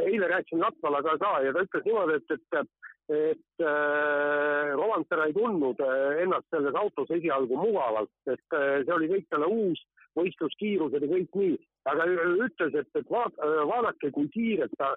eile 0.00 0.30
rääkisin 0.30 0.64
Latvalaga 0.64 1.18
ka 1.20 1.36
ja 1.44 1.52
ta 1.52 1.64
ütles 1.66 1.86
niimoodi, 1.88 2.20
et, 2.20 2.58
et 2.60 2.74
et 3.08 3.60
äh, 3.60 4.72
Rovanpera 4.72 5.26
ei 5.28 5.34
tundnud 5.36 5.80
äh, 5.80 6.22
ennast 6.22 6.46
selles 6.50 6.74
autos 6.74 7.10
esialgu 7.12 7.56
mugavalt, 7.56 8.12
et 8.26 8.56
äh, 8.56 8.80
see 8.84 8.94
oli 8.96 9.10
kõik 9.10 9.26
talle 9.28 9.48
uus, 9.52 9.82
võistluskiirused 10.16 11.04
ja 11.04 11.10
kõik 11.10 11.36
nii, 11.36 11.58
aga 11.90 12.06
ütles, 12.46 12.78
et, 12.80 12.88
et 12.96 13.10
vaadake, 13.12 14.08
kui 14.14 14.30
kiirelt 14.32 14.72
ta 14.80 14.94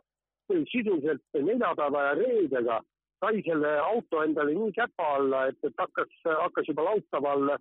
sisuliselt 0.72 1.22
neljapäeva 1.34 2.04
ja 2.10 2.14
reedega 2.20 2.82
sai 3.20 3.42
selle 3.46 3.74
auto 3.82 4.22
endale 4.24 4.54
nii 4.54 4.72
käpa 4.76 5.10
alla, 5.18 5.48
et, 5.50 5.58
et 5.66 5.74
hakkas, 5.82 6.12
hakkas 6.26 6.68
juba 6.70 6.86
laupäeval, 6.86 7.54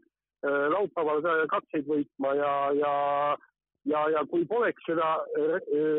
laupäeval 0.74 1.22
katseid 1.52 1.86
võitma 1.88 2.34
ja, 2.36 2.54
ja 2.76 2.94
ja, 3.86 4.02
ja 4.10 4.24
kui 4.30 4.44
poleks 4.50 4.82
seda 4.86 5.10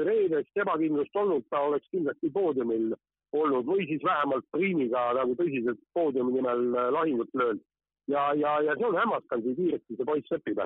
reedest 0.07 0.59
ebakindlust 0.59 1.15
olnud, 1.15 1.45
ta 1.49 1.61
oleks 1.69 1.87
kindlasti 1.93 2.31
poodiumil 2.35 2.91
olnud 3.35 3.67
või 3.67 3.87
siis 3.87 4.03
vähemalt 4.03 4.45
Priimiga 4.55 5.09
nagu 5.17 5.35
tõsiselt 5.39 5.79
poodiumi 5.95 6.37
nimel 6.37 6.67
lahingut 6.95 7.31
löönud. 7.33 7.63
ja, 8.07 8.33
ja, 8.33 8.59
ja 8.63 8.75
see 8.75 8.87
on 8.87 8.99
hämmastav, 8.99 9.41
kui 9.43 9.55
kiiresti 9.55 9.97
see 9.97 10.07
poiss 10.07 10.35
õpib. 10.37 10.61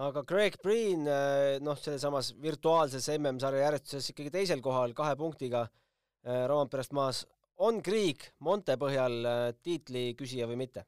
Aga 0.00 0.22
Greg 0.28 0.56
Priin, 0.62 1.04
äh, 1.06 1.58
noh, 1.60 1.76
sellesamas 1.76 2.32
virtuaalses 2.42 3.08
MM-sarja 3.18 3.66
järjestuses 3.66 4.12
ikkagi 4.12 4.32
teisel 4.32 4.62
kohal 4.64 4.94
kahe 4.96 5.16
punktiga 5.16 5.66
äh, 5.66 6.46
Roomperest 6.48 6.92
maas. 6.92 7.26
on 7.58 7.82
Krieg 7.82 8.24
Monte 8.40 8.76
põhjal 8.80 9.26
tiitli 9.62 10.14
küsija 10.18 10.48
või 10.48 10.56
mitte? 10.64 10.86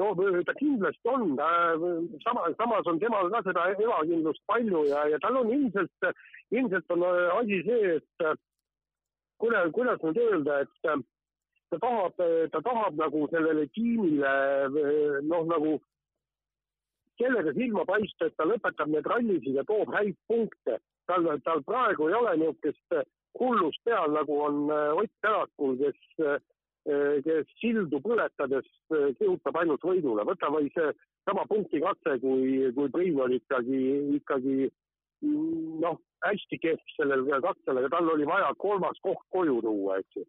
no 0.00 0.14
ta 0.16 0.54
kindlasti 0.56 1.08
on, 1.12 1.36
sama, 2.24 2.46
samas 2.56 2.86
on 2.88 2.98
temal 2.98 3.28
ka 3.30 3.42
seda 3.44 3.66
ebakindlust 3.74 4.40
palju 4.48 4.86
ja, 4.88 5.04
ja 5.12 5.18
tal 5.20 5.36
on 5.36 5.52
ilmselt, 5.52 6.08
ilmselt 6.50 6.94
on 6.96 7.04
asi 7.04 7.60
see, 7.66 7.98
et 7.98 8.40
kuidas, 9.42 9.70
kuidas 9.76 10.02
nüüd 10.06 10.18
öelda, 10.22 10.60
et 10.64 10.90
äh, 10.90 11.00
ta 11.72 11.78
tahab, 11.82 12.20
ta 12.52 12.60
tahab 12.64 12.98
nagu 13.00 13.26
sellele 13.32 13.66
tiimile 13.76 14.32
noh, 15.28 15.46
nagu 15.50 15.78
sellega 17.20 17.52
silma 17.56 17.84
paista, 17.88 18.26
et 18.26 18.36
ta 18.36 18.46
lõpetab 18.48 18.90
need 18.92 19.08
rallisid 19.08 19.58
ja 19.58 19.64
toob 19.68 19.92
häid 19.94 20.16
punkte. 20.28 20.78
tal, 21.06 21.26
tal 21.44 21.62
praegu 21.66 22.08
ei 22.08 22.14
ole 22.14 22.36
niisugust 22.38 23.08
hullust 23.40 23.80
peal, 23.84 24.12
nagu 24.12 24.40
on 24.40 24.70
äh, 24.70 24.92
Ott 24.96 25.12
Tänakul, 25.20 25.76
kes, 25.80 25.98
äh, 26.20 26.38
kes 27.24 27.48
sildu 27.60 28.00
põletades 28.04 28.68
kihutab 29.18 29.56
ainult 29.56 29.84
võidule. 29.86 30.24
võta 30.26 30.50
või 30.50 30.70
seesama 30.74 31.46
punktikatse, 31.48 32.18
kui, 32.20 32.70
kui 32.76 32.90
Priin 32.90 33.20
oli 33.20 33.38
ikkagi, 33.40 33.82
ikkagi 34.18 34.70
noh, 35.22 35.98
hästi 36.26 36.58
kehv 36.62 36.94
sellel 36.96 37.26
katsel, 37.44 37.78
aga 37.78 37.90
tal 37.94 38.10
oli 38.14 38.26
vaja 38.26 38.52
kolmas 38.58 38.98
koht 39.02 39.24
koju 39.34 39.60
tuua, 39.62 39.98
eks 40.02 40.20
ju. 40.20 40.24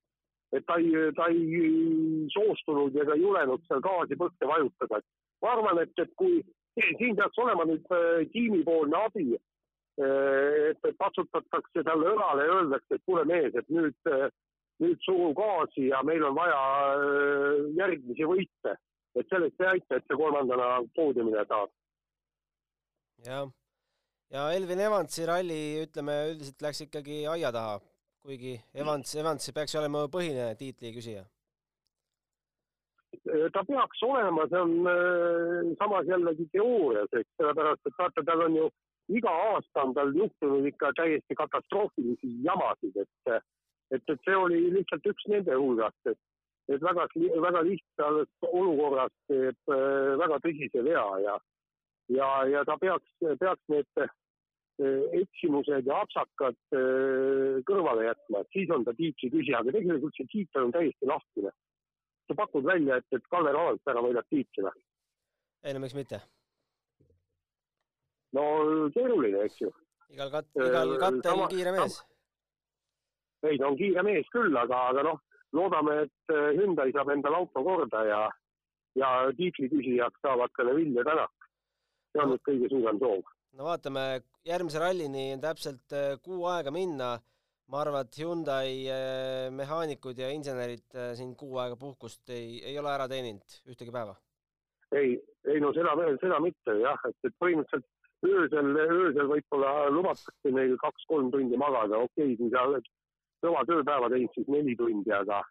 et 0.54 0.66
ta 0.70 0.78
ei, 0.78 0.92
ta 1.18 1.28
ei 1.34 2.28
soostunud 2.34 2.96
ega 3.02 3.16
julenud 3.18 3.62
seal 3.68 3.82
gaasi 3.82 4.18
põhja 4.18 4.50
vajutada. 4.50 5.02
ma 5.42 5.56
arvan, 5.56 5.82
et, 5.82 5.94
et 5.98 6.14
kui 6.16 6.44
siin 6.82 7.16
peaks 7.16 7.40
olema 7.40 7.66
nüüd 7.70 7.92
äh, 7.94 8.24
tiimipoolne 8.34 8.98
abi, 8.98 9.28
äh, 9.36 10.72
et 10.72 10.98
patsutatakse 10.98 11.84
talle 11.86 12.14
õlale 12.16 12.48
ja 12.48 12.58
öeldakse, 12.60 12.98
et 12.98 13.06
kuule 13.06 13.26
mees, 13.30 13.54
et 13.56 13.70
nüüd, 13.70 13.98
äh, 14.10 14.28
nüüd 14.84 15.02
suru 15.06 15.32
gaasi 15.38 15.90
ja 15.92 16.02
meil 16.06 16.26
on 16.30 16.36
vaja 16.38 16.62
järgmisi 17.78 18.30
võite. 18.30 18.78
et 19.14 19.30
sellest 19.30 19.62
ei 19.62 19.68
aita, 19.76 19.98
et 20.00 20.08
see 20.10 20.18
kolmandana 20.18 20.80
poodiumile 20.98 21.44
saab. 21.46 21.70
jah 23.28 23.52
ja 24.34 24.48
Elvin 24.58 24.80
Evansi 24.82 25.28
ralli, 25.30 25.60
ütleme 25.86 26.16
üldiselt 26.32 26.66
läks 26.66 26.82
ikkagi 26.88 27.20
aia 27.30 27.52
taha, 27.54 27.78
kuigi 28.26 28.56
Evans, 28.74 29.14
Evans 29.16 29.52
peaks 29.54 29.76
olema 29.78 30.08
põhine 30.10 30.56
tiitli 30.58 30.94
küsija. 30.96 31.28
Ta 33.54 33.64
peaks 33.68 34.04
olema, 34.04 34.48
see 34.50 34.62
on 34.62 34.74
äh, 34.90 35.72
samas 35.80 36.10
jällegi 36.10 36.48
teoorias, 36.56 37.12
eks, 37.12 37.30
sellepärast 37.40 37.90
et 37.90 38.00
vaata, 38.00 38.26
tal 38.28 38.46
on 38.48 38.58
ju 38.58 38.70
iga 39.14 39.32
aasta 39.50 39.84
on 39.84 39.94
tal 39.98 40.14
juhtunud 40.16 40.66
ikka 40.70 40.94
täiesti 40.98 41.36
katastroofilisi 41.36 42.32
jamasid, 42.46 42.98
et, 43.04 43.34
et, 43.92 44.04
et 44.14 44.26
see 44.26 44.38
oli 44.38 44.62
lihtsalt 44.78 45.10
üks 45.12 45.28
nende 45.32 45.58
hulgast, 45.60 46.12
et, 46.12 46.20
et 46.72 46.84
väga, 46.84 47.08
väga 47.48 47.64
lihtsast 47.70 48.50
olukorrast 48.50 49.18
teeb 49.32 49.76
äh, 49.76 50.14
väga 50.24 50.42
tõsise 50.48 50.86
vea 50.88 51.08
ja, 51.28 51.40
ja, 52.18 52.34
ja 52.56 52.68
ta 52.68 52.80
peaks, 52.82 53.18
peaks 53.40 53.74
need 53.74 54.08
Äh, 54.82 55.22
eksimused 55.22 55.86
ja 55.86 56.00
apsakad 56.02 56.56
äh, 56.74 57.60
kõrvale 57.68 58.08
jätma, 58.08 58.40
et 58.42 58.56
siis 58.56 58.72
on 58.74 58.82
ta 58.88 58.96
tiitli 58.98 59.30
küsija, 59.30 59.60
aga 59.60 59.70
tegelikult 59.76 60.18
see 60.18 60.26
tiitel 60.32 60.66
on 60.66 60.74
täiesti 60.74 61.06
lahtine. 61.06 61.52
Sa 62.28 62.38
pakud 62.38 62.66
välja, 62.68 63.00
et, 63.02 63.08
et 63.18 63.28
Kalle 63.32 63.54
Randpera 63.56 64.04
võidab 64.06 64.28
tiitli 64.32 64.66
või? 64.68 64.86
ei 65.64 65.76
no 65.76 65.84
miks 65.84 65.98
mitte? 65.98 66.22
no 68.38 68.46
keeruline, 68.96 69.44
eks 69.48 69.62
ju. 69.64 69.72
igal 70.16 70.32
kat-, 70.34 70.52
äh, 70.60 70.70
igal 70.72 70.96
kattel 71.02 71.30
sama, 71.30 71.52
kiire 71.52 71.76
mees. 71.76 72.00
ei, 73.44 73.58
ta 73.58 73.70
on 73.70 73.78
kiire 73.80 74.06
mees 74.08 74.32
küll, 74.34 74.56
aga, 74.58 74.88
aga 74.94 75.06
noh, 75.12 75.22
loodame, 75.54 76.00
et 76.08 76.36
Hyundai 76.58 76.90
saab 76.96 77.14
endale 77.14 77.44
auto 77.44 77.64
korda 77.66 78.04
ja, 78.10 78.24
ja 79.00 79.14
tiitli 79.38 79.70
küsijaks 79.72 80.26
saavad 80.26 80.54
selle 80.58 80.76
Vilja 80.80 81.06
Tänak. 81.08 81.50
see 82.14 82.22
on 82.22 82.36
nüüd 82.36 82.46
kõige 82.46 82.70
suurem 82.70 83.00
soov 83.02 83.24
no 83.58 83.68
vaatame, 83.68 84.24
järgmise 84.48 84.82
rallini 84.82 85.28
on 85.36 85.44
täpselt 85.44 85.96
äh, 85.96 86.16
kuu 86.26 86.46
aega 86.50 86.74
minna. 86.74 87.16
Ma 87.74 87.82
arvan, 87.82 88.06
et 88.06 88.18
Hyundai 88.22 88.74
äh, 88.94 89.48
mehaanikud 89.56 90.20
ja 90.22 90.30
insenerid 90.30 90.94
äh, 90.94 91.14
siin 91.18 91.34
kuu 91.40 91.58
aega 91.58 91.78
puhkust 91.80 92.30
ei, 92.30 92.60
ei 92.62 92.78
ole 92.78 92.92
ära 92.94 93.08
teeninud 93.10 93.56
ühtegi 93.74 93.94
päeva. 93.96 94.14
ei, 94.94 95.16
ei 95.50 95.62
no 95.64 95.72
seda, 95.74 95.96
seda 96.22 96.38
mitte 96.44 96.76
jah, 96.84 97.00
et, 97.10 97.18
et 97.26 97.36
põhimõtteliselt 97.42 98.30
öösel, 98.30 98.70
öösel 98.84 99.32
võib-olla 99.32 99.72
lubatakse 99.90 100.54
neil 100.54 100.76
kaks-kolm 100.84 101.32
tundi 101.34 101.58
magada, 101.58 102.04
okei 102.06 102.36
okay,, 102.36 102.38
kui 102.44 102.54
sa 102.54 102.68
oled 102.70 102.92
kõva 103.44 103.66
tööpäeva 103.68 104.12
teinud, 104.14 104.38
siis 104.38 104.54
neli 104.54 104.78
tundi, 104.80 105.16
aga, 105.18 105.42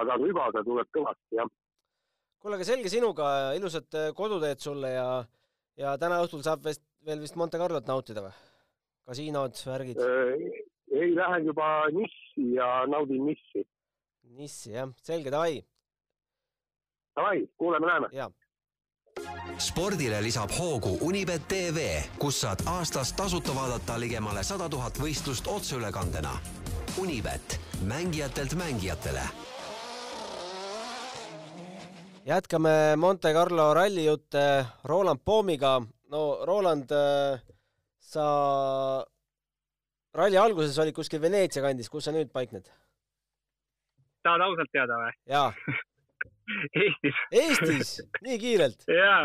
aga 0.00 0.18
rügada 0.24 0.64
tuleb 0.64 0.90
kõvasti, 0.96 1.38
jah. 1.42 1.52
kuule, 2.40 2.56
aga 2.56 2.70
selge 2.72 2.90
sinuga, 2.90 3.28
ilusat 3.60 4.00
koduteed 4.16 4.64
sulle 4.64 4.96
ja, 4.96 5.08
ja 5.76 5.94
täna 6.00 6.24
õhtul 6.24 6.42
saab 6.46 6.64
vist 6.64 6.88
veel 7.04 7.20
vist 7.20 7.36
Monte 7.36 7.60
Carlot 7.60 7.84
nautida 7.90 8.24
või? 8.24 8.32
kasiinod, 9.04 9.60
värgid? 9.68 10.00
Ei, 10.94 11.10
lähen 11.14 11.46
juba 11.46 11.90
Nissi 11.90 12.54
ja 12.54 12.86
naudin 12.86 13.26
Nissi. 13.26 13.66
Nissi, 14.38 14.72
jah, 14.72 14.92
selge, 15.02 15.30
davai. 15.30 15.64
Davai, 17.16 17.46
kuuleme-näeme. 17.58 18.08
jaa 18.12 18.30
spordile 19.58 20.18
lisab 20.22 20.50
hoogu 20.58 20.96
Unibet 21.06 21.44
tv, 21.48 22.02
kus 22.18 22.40
saad 22.40 22.64
aastas 22.66 23.12
tasuta 23.12 23.54
vaadata 23.54 23.94
ligemale 24.00 24.42
sada 24.42 24.68
tuhat 24.68 24.98
võistlust 24.98 25.46
otseülekandena. 25.46 26.32
Unibet, 26.98 27.60
mängijatelt 27.86 28.54
mängijatele. 28.54 29.22
jätkame 32.26 32.96
Monte 32.96 33.32
Carlo 33.32 33.74
rallijutte 33.74 34.66
Roland 34.84 35.20
Poomiga 35.24 35.80
no 36.08 36.44
Roland, 36.44 36.90
äh, 36.90 37.40
sa 38.00 38.26
ralli 40.14 40.38
alguses 40.40 40.78
olid 40.82 40.96
kuskil 40.96 41.22
Veneetsia 41.22 41.62
kandis, 41.64 41.90
kus 41.90 42.08
sa 42.08 42.14
nüüd 42.14 42.32
paikned? 42.34 42.70
tahad 44.24 44.46
ausalt 44.46 44.72
teada 44.72 45.00
või? 45.00 45.12
jaa 45.30 45.50
Eestis. 46.82 47.22
Eestis, 47.32 47.94
nii 48.24 48.36
kiirelt? 48.40 48.84
jaa, 49.00 49.22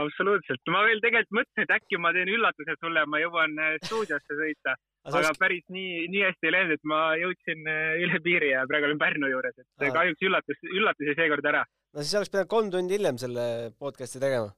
absoluutselt. 0.00 0.62
ma 0.72 0.84
veel 0.86 1.02
tegelikult 1.04 1.38
mõtlesin, 1.40 1.66
et 1.66 1.74
äkki 1.76 2.00
ma 2.00 2.12
teen 2.16 2.30
üllatuse 2.32 2.76
sulle, 2.78 3.04
ma 3.08 3.20
jõuan 3.20 3.58
äh, 3.60 3.74
stuudiosse 3.84 4.38
sõita, 4.38 4.76
aga 5.08 5.20
oleks... 5.20 5.40
päris 5.42 5.64
nii, 5.72 6.06
nii 6.12 6.24
hästi 6.28 6.48
ei 6.48 6.54
läinud, 6.56 6.76
et 6.78 6.88
ma 6.88 7.02
jõudsin 7.20 7.68
äh, 7.68 7.92
üle 8.06 8.22
piiri 8.24 8.52
ja 8.54 8.64
praegu 8.70 8.88
olen 8.88 9.02
Pärnu 9.02 9.32
juures, 9.32 9.58
et 9.58 9.86
Aa. 9.88 9.94
kahjuks 9.98 10.28
üllatus, 10.28 10.64
üllatus 10.72 11.12
jäi 11.12 11.18
seekord 11.20 11.52
ära. 11.52 11.64
no 11.92 12.04
siis 12.04 12.16
oleks 12.20 12.32
pidanud 12.32 12.52
kolm 12.54 12.72
tundi 12.72 12.98
hiljem 12.98 13.20
selle 13.20 13.46
podcast'i 13.78 14.22
tegema 14.22 14.52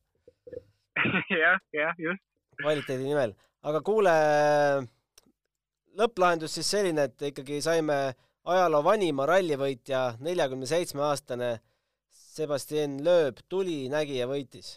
jah, 1.45 1.59
jah, 1.75 1.99
just. 1.99 2.23
kvaliteedi 2.63 3.09
nimel, 3.09 3.35
aga 3.67 3.83
kuule, 3.87 4.15
lõpplahendus 5.99 6.57
siis 6.59 6.71
selline, 6.71 7.09
et 7.09 7.29
ikkagi 7.31 7.61
saime 7.65 7.99
ajaloo 8.45 8.83
vanima 8.85 9.27
rallivõitja, 9.29 10.17
neljakümne 10.25 10.69
seitsme 10.69 11.05
aastane 11.07 11.55
Sebastian 12.11 12.99
Loeb 13.07 13.45
tuli, 13.49 13.85
nägi 13.93 14.19
ja 14.19 14.27
võitis. 14.31 14.77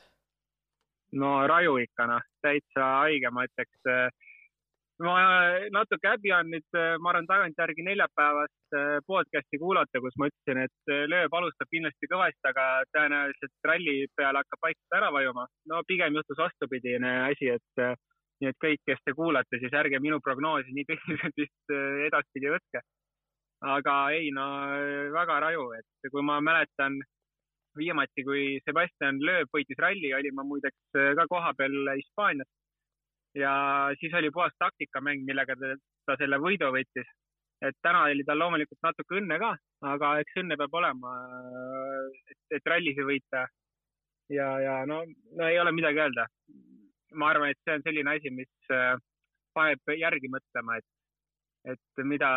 no 1.17 1.47
raju 1.47 1.77
ikka 1.81 2.05
noh, 2.07 2.24
täitsa 2.43 2.88
haige, 3.01 3.29
ma 3.31 3.45
ütleks 3.47 3.91
ma 5.05 5.13
natuke 5.74 6.09
häbi 6.09 6.31
on 6.33 6.50
nüüd, 6.51 6.77
ma 7.01 7.12
arvan, 7.12 7.27
tagantjärgi 7.29 7.86
neljapäevast 7.86 8.77
äh, 8.77 8.97
podcast'i 9.05 9.59
kuulata, 9.62 10.01
kus 10.01 10.17
ma 10.17 10.29
ütlesin, 10.31 10.63
et 10.65 10.93
lööb 11.12 11.33
alustab 11.38 11.69
kindlasti 11.74 12.09
kõvasti, 12.09 12.41
aga 12.50 12.65
tõenäoliselt 12.95 13.69
ralli 13.69 13.97
peale 14.17 14.41
hakkab 14.41 14.69
vaikselt 14.69 14.97
ära 15.00 15.12
vajuma. 15.13 15.45
no 15.69 15.83
pigem 15.88 16.17
juhtus 16.17 16.41
vastupidine 16.41 17.13
asi, 17.29 17.53
et 17.57 17.86
nii 18.41 18.51
et 18.51 18.60
kõik, 18.62 18.82
kes 18.86 19.01
te 19.06 19.15
kuulate, 19.17 19.60
siis 19.62 19.74
ärge 19.74 20.00
minu 20.03 20.20
prognoosi 20.24 20.74
nii 20.75 20.86
tõsiselt 20.89 21.41
vist 21.41 21.75
edaspidi 22.08 22.53
võtke. 22.53 22.84
aga 23.65 23.94
ei, 24.13 24.29
no 24.32 24.46
väga 25.13 25.39
raju, 25.41 25.72
et 25.74 26.12
kui 26.13 26.22
ma 26.22 26.38
mäletan 26.41 27.00
viimati, 27.77 28.24
kui 28.25 28.44
Sebastian 28.65 29.17
Loeb 29.22 29.50
võitis 29.53 29.79
ralli, 29.82 30.13
olin 30.13 30.36
ma 30.38 30.46
muideks 30.46 31.00
ka 31.17 31.25
kohapeal 31.29 31.89
Hispaanias 31.96 32.50
ja 33.38 33.53
siis 34.00 34.13
oli 34.13 34.32
puhas 34.32 34.53
taktikamäng, 34.60 35.25
millega 35.25 35.56
ta, 35.60 36.17
selle 36.17 36.39
võidu 36.41 36.72
võttis. 36.74 37.10
et 37.62 37.74
täna 37.82 38.03
oli 38.06 38.22
tal 38.25 38.38
loomulikult 38.38 38.84
natuke 38.86 39.17
õnne 39.17 39.39
ka, 39.41 39.56
aga 39.91 40.12
eks 40.22 40.36
õnne 40.44 40.58
peab 40.62 40.75
olema, 40.77 41.13
et, 42.32 42.41
et 42.58 42.70
rallisi 42.70 43.06
võita. 43.06 43.48
ja, 44.29 44.50
ja 44.62 44.75
no, 44.86 45.03
no 45.38 45.48
ei 45.48 45.60
ole 45.60 45.72
midagi 45.72 46.03
öelda. 46.06 46.27
Ma 47.14 47.32
arvan, 47.32 47.54
et 47.54 47.60
see 47.64 47.78
on 47.78 47.86
selline 47.86 48.14
asi, 48.14 48.32
mis 48.34 48.72
äh, 48.74 48.96
paneb 49.56 49.94
järgi 49.98 50.32
mõtlema, 50.32 50.80
et, 50.82 50.88
et 51.74 52.04
mida 52.08 52.32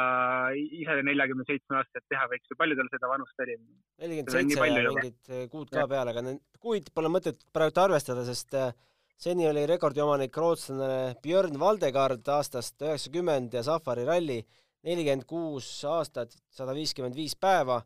ise 0.57 1.01
neljakümne 1.07 1.47
seitsme 1.49 1.81
aastaselt 1.81 2.07
teha 2.13 2.29
võiks 2.31 2.53
või 2.53 2.61
palju 2.63 2.79
tal 2.79 2.93
seda 2.95 3.11
vanust 3.11 3.45
oli? 3.45 3.57
nelikümmend 4.03 4.37
seitse 4.37 4.71
ja 4.71 4.95
mingid 4.95 5.51
kuud 5.53 5.73
ka 5.73 5.85
ja. 5.85 5.91
peale, 5.91 6.15
aga 6.15 6.25
need 6.29 6.41
kuid 6.61 6.93
pole 6.95 7.11
mõtet 7.13 7.43
praegu 7.55 7.83
arvestada, 7.83 8.25
sest 8.29 8.57
äh, 8.59 8.73
seni 9.21 9.49
oli 9.49 9.67
rekordiomanik 9.69 10.37
rootslane 10.37 11.15
Björn 11.23 11.59
Valdegard 11.61 12.29
aastast 12.37 12.81
üheksakümmend 12.83 13.55
ja 13.57 13.65
Safari 13.67 14.07
ralli 14.09 14.41
nelikümmend 14.87 15.27
kuus 15.29 15.69
aastat, 15.85 16.37
sada 16.49 16.75
viiskümmend 16.77 17.17
viis 17.17 17.37
päeva. 17.37 17.81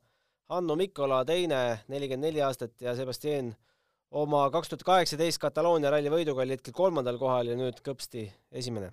Hanno 0.52 0.76
Mikkola 0.76 1.22
teine, 1.26 1.80
nelikümmend 1.88 2.28
neli 2.28 2.42
aastat 2.44 2.76
ja 2.84 2.94
Sebastian 2.94 3.54
oma 4.14 4.44
kaks 4.54 4.70
tuhat 4.70 4.84
kaheksateist 4.86 5.40
Kataloonia 5.42 5.90
ralli 5.94 6.12
võiduga 6.12 6.44
oli 6.44 6.56
hetkel 6.56 6.74
kolmandal 6.76 7.18
kohal 7.20 7.50
ja 7.50 7.56
nüüd 7.58 7.80
kõpsti 7.86 8.24
esimene. 8.60 8.92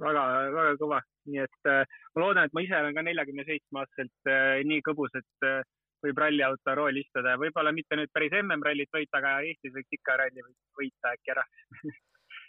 väga, 0.00 0.24
väga 0.54 0.74
kõva, 0.80 1.00
nii 1.30 1.42
et 1.44 1.70
äh, 1.72 1.96
ma 2.14 2.24
loodan, 2.24 2.48
et 2.48 2.56
ma 2.56 2.64
ise 2.64 2.76
olen 2.76 2.96
ka 2.96 3.04
neljakümne 3.06 3.46
seitsme 3.48 3.82
aastaselt 3.82 4.32
äh, 4.32 4.64
nii 4.68 4.82
kõbus, 4.88 5.14
et 5.16 5.48
äh, 5.48 5.62
võib 6.04 6.20
ralliauto 6.20 6.74
rooli 6.76 7.00
istuda. 7.04 7.34
Ja 7.34 7.40
võib-olla 7.40 7.72
mitte 7.72 7.96
nüüd 7.96 8.12
päris 8.12 8.34
MM-rallit 8.42 8.92
võita, 8.92 9.22
aga 9.22 9.38
Eestis 9.48 9.72
võiks 9.74 9.96
ikka 9.96 10.18
ralli 10.20 10.44
võita 10.78 11.16
äkki 11.16 11.36
ära. 11.36 11.46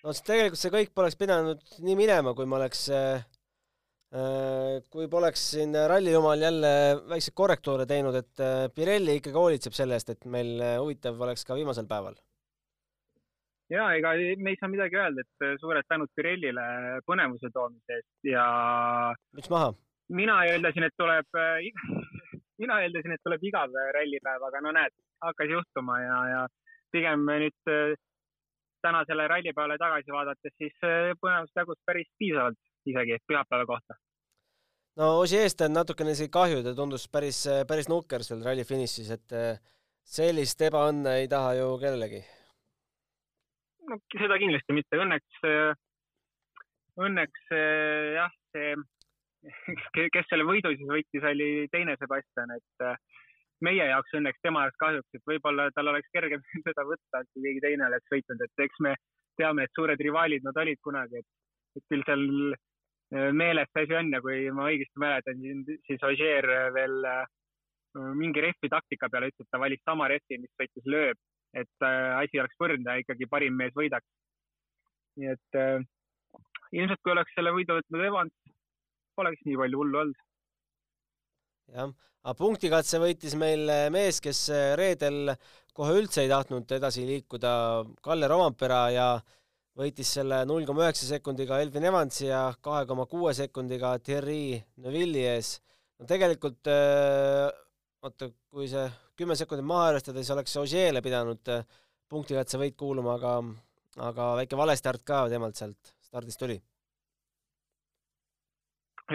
No 0.05 0.11
tegelikult 0.13 0.59
see 0.61 0.69
kõik 0.71 0.91
poleks 0.95 1.15
pidanud 1.17 1.63
nii 1.81 1.95
minema, 1.97 2.35
kui 2.37 2.45
ma 2.45 2.59
oleks 2.59 2.83
äh 2.93 3.23
kui 4.93 5.09
poleks 5.11 5.41
siin 5.51 5.75
ralli 5.91 6.13
omal 6.15 6.39
jälle 6.39 6.69
väikseid 7.09 7.35
korrektuure 7.35 7.85
teinud, 7.85 8.15
et 8.15 8.39
äh, 8.39 8.69
Pirelli 8.75 9.17
ikkagi 9.19 9.35
hoolitseb 9.35 9.75
selle 9.75 9.97
eest, 9.97 10.13
et 10.13 10.29
meil 10.31 10.53
äh, 10.63 10.77
huvitav 10.79 11.19
oleks 11.27 11.43
ka 11.43 11.57
viimasel 11.57 11.89
päeval. 11.89 12.15
ja 13.69 13.89
ega 13.99 14.13
me 14.39 14.53
ei 14.53 14.59
saa 14.59 14.71
midagi 14.71 14.95
öelda, 14.95 15.25
et 15.25 15.59
suured 15.59 15.83
tänud 15.91 16.13
Pirellile 16.15 16.67
põnevuse 17.09 17.51
toomise 17.51 17.99
eest 17.99 18.31
ja. 18.31 18.45
müts 19.35 19.51
maha. 19.51 19.73
mina 20.07 20.39
eeldasin, 20.53 20.87
et 20.87 20.95
tuleb 20.95 21.41
mina 22.63 22.79
eeldasin, 22.85 23.11
et 23.11 23.23
tuleb 23.27 23.43
igav 23.43 23.75
rallipäev, 23.99 24.47
aga 24.49 24.63
no 24.63 24.71
näed, 24.79 24.95
hakkas 25.25 25.51
juhtuma 25.51 25.99
ja, 25.99 26.21
ja 26.31 26.45
pigem 26.95 27.25
nüüd 27.27 27.71
äh, 27.71 27.97
tänasele 28.85 29.27
rallipäevale 29.27 29.77
tagasi 29.81 30.13
vaadates, 30.13 30.55
siis 30.61 30.75
äh, 30.85 31.11
põnevust 31.21 31.59
jagus 31.59 31.79
päris 31.85 32.09
piisavalt 32.19 32.59
isegi 32.91 33.17
pühapäeva 33.27 33.65
kohta. 33.69 33.97
no 34.99 35.11
Osi 35.23 35.39
eest 35.41 35.61
on 35.65 35.75
natukene 35.77 36.15
isegi 36.15 36.33
kahju, 36.33 36.63
ta 36.65 36.75
tundus 36.77 37.07
päris, 37.11 37.43
päris 37.69 37.89
nukker 37.91 38.25
seal 38.25 38.43
ralli 38.45 38.65
finišis, 38.67 39.11
et 39.17 39.37
äh, 39.37 39.61
sellist 40.17 40.61
ebaõnne 40.69 41.17
ei 41.21 41.27
taha 41.31 41.55
ju 41.59 41.71
kellelegi. 41.83 42.23
no 43.89 43.99
seda 44.15 44.39
kindlasti 44.41 44.75
mitte, 44.75 45.01
õnneks, 45.03 45.41
õnneks 47.07 47.51
jah, 48.17 48.33
see 48.55 48.75
kes 50.15 50.27
selle 50.31 50.47
võidu 50.47 50.73
siis 50.75 50.89
võitis, 50.89 51.29
oli 51.31 51.67
teine 51.71 51.95
Sebastian, 51.99 52.51
et 52.57 52.87
meie 53.65 53.89
jaoks 53.89 54.15
õnneks, 54.17 54.41
tema 54.45 54.65
jaoks 54.65 54.79
kahjuks, 54.81 55.17
et 55.17 55.29
võib-olla 55.29 55.67
tal 55.75 55.91
oleks 55.93 56.09
kergem 56.13 56.43
seda 56.67 56.85
võtta, 56.87 57.23
kui 57.33 57.45
keegi 57.45 57.63
teine 57.63 57.87
oleks 57.89 58.13
võitnud, 58.13 58.43
et 58.43 58.65
eks 58.67 58.81
me 58.85 58.95
teame, 59.37 59.65
et 59.65 59.77
suured 59.77 60.01
rivaalid 60.01 60.45
nad 60.45 60.57
olid 60.63 60.81
kunagi, 60.85 61.21
et, 61.21 61.29
et 61.77 61.85
küll 61.91 62.05
seal 62.07 62.25
äh, 63.13 63.31
meeles 63.31 63.69
see 63.73 63.85
asi 63.85 63.97
on 63.97 64.11
ja 64.13 64.21
kui 64.23 64.45
ma 64.55 64.67
õigesti 64.71 65.01
mäletan, 65.01 65.41
siis 65.87 66.05
Ogier 66.07 66.47
veel 66.75 66.97
äh, 67.07 67.25
mingi 68.17 68.43
rehvi 68.43 68.69
taktika 68.69 69.09
peale 69.09 69.31
ütles, 69.31 69.47
et 69.47 69.51
ta 69.53 69.61
valis 69.61 69.83
sama 69.85 70.09
rehvi, 70.11 70.39
mis 70.43 70.53
võttis 70.59 70.85
lööb, 70.85 71.19
et 71.57 71.85
asi 71.87 72.39
oleks 72.41 72.59
võrdne 72.61 72.93
ja 72.97 73.03
ikkagi 73.03 73.29
parim 73.31 73.55
mees 73.57 73.73
võidaks. 73.77 74.07
nii 75.17 75.31
et 75.33 75.57
äh, 75.57 75.79
ilmselt 76.77 77.01
kui 77.01 77.15
oleks 77.15 77.33
selle 77.33 77.55
võidu 77.55 77.79
võtnud 77.79 78.03
Evans, 78.05 78.35
poleks 79.17 79.41
nii 79.45 79.57
palju 79.57 79.81
hullu 79.81 80.03
olnud. 80.03 80.19
jah, 81.73 81.95
aga 82.23 82.37
punktikatse 82.37 82.99
võitis 83.01 83.33
meil 83.39 83.65
mees, 83.91 84.21
kes 84.21 84.49
reedel 84.77 85.33
kohe 85.77 85.97
üldse 85.97 86.23
ei 86.25 86.29
tahtnud 86.29 86.71
edasi 86.77 87.05
liikuda, 87.05 87.51
Kalle 88.03 88.29
Rompera 88.29 88.87
ja 88.93 89.09
võitis 89.77 90.11
selle 90.19 90.41
null 90.49 90.65
koma 90.67 90.85
üheksa 90.85 91.09
sekundiga 91.09 91.59
Elvin 91.61 91.85
Evansi 91.89 92.27
ja 92.27 92.47
kahe 92.61 92.85
koma 92.89 93.05
kuue 93.09 93.33
sekundiga 93.37 93.95
Thierry 94.03 94.57
Neuvilli 94.83 95.25
ees. 95.33 95.57
no 95.99 96.07
tegelikult 96.09 96.69
eh, 96.73 97.49
oota, 98.01 98.31
kui 98.49 98.69
see 98.71 98.87
kümme 99.17 99.37
sekundit 99.37 99.65
maha 99.65 99.91
arvestada, 99.91 100.21
siis 100.21 100.33
oleks 100.35 100.57
Ogier'le 100.61 101.01
pidanud 101.01 101.53
punktikatse 102.07 102.59
võit 102.61 102.77
kuuluma, 102.77 103.17
aga, 103.17 103.37
aga 104.09 104.33
väike 104.41 104.59
valestart 104.59 105.03
ka 105.05 105.25
temalt 105.31 105.57
sealt 105.59 105.95
stardist 106.07 106.39
tuli 106.39 106.59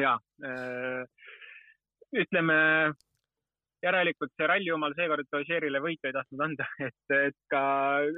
ja 0.01 0.17
äh, 0.45 1.05
ütleme 2.13 2.57
järelikult 3.83 4.33
see 4.37 4.49
ralli 4.49 4.73
omal 4.75 4.95
seekord 4.99 5.39
Ožeerile 5.39 5.81
võitu 5.83 6.09
ei 6.09 6.17
tahtnud 6.17 6.45
anda, 6.47 6.67
et, 6.89 7.15
et 7.19 7.39
ka 7.53 7.63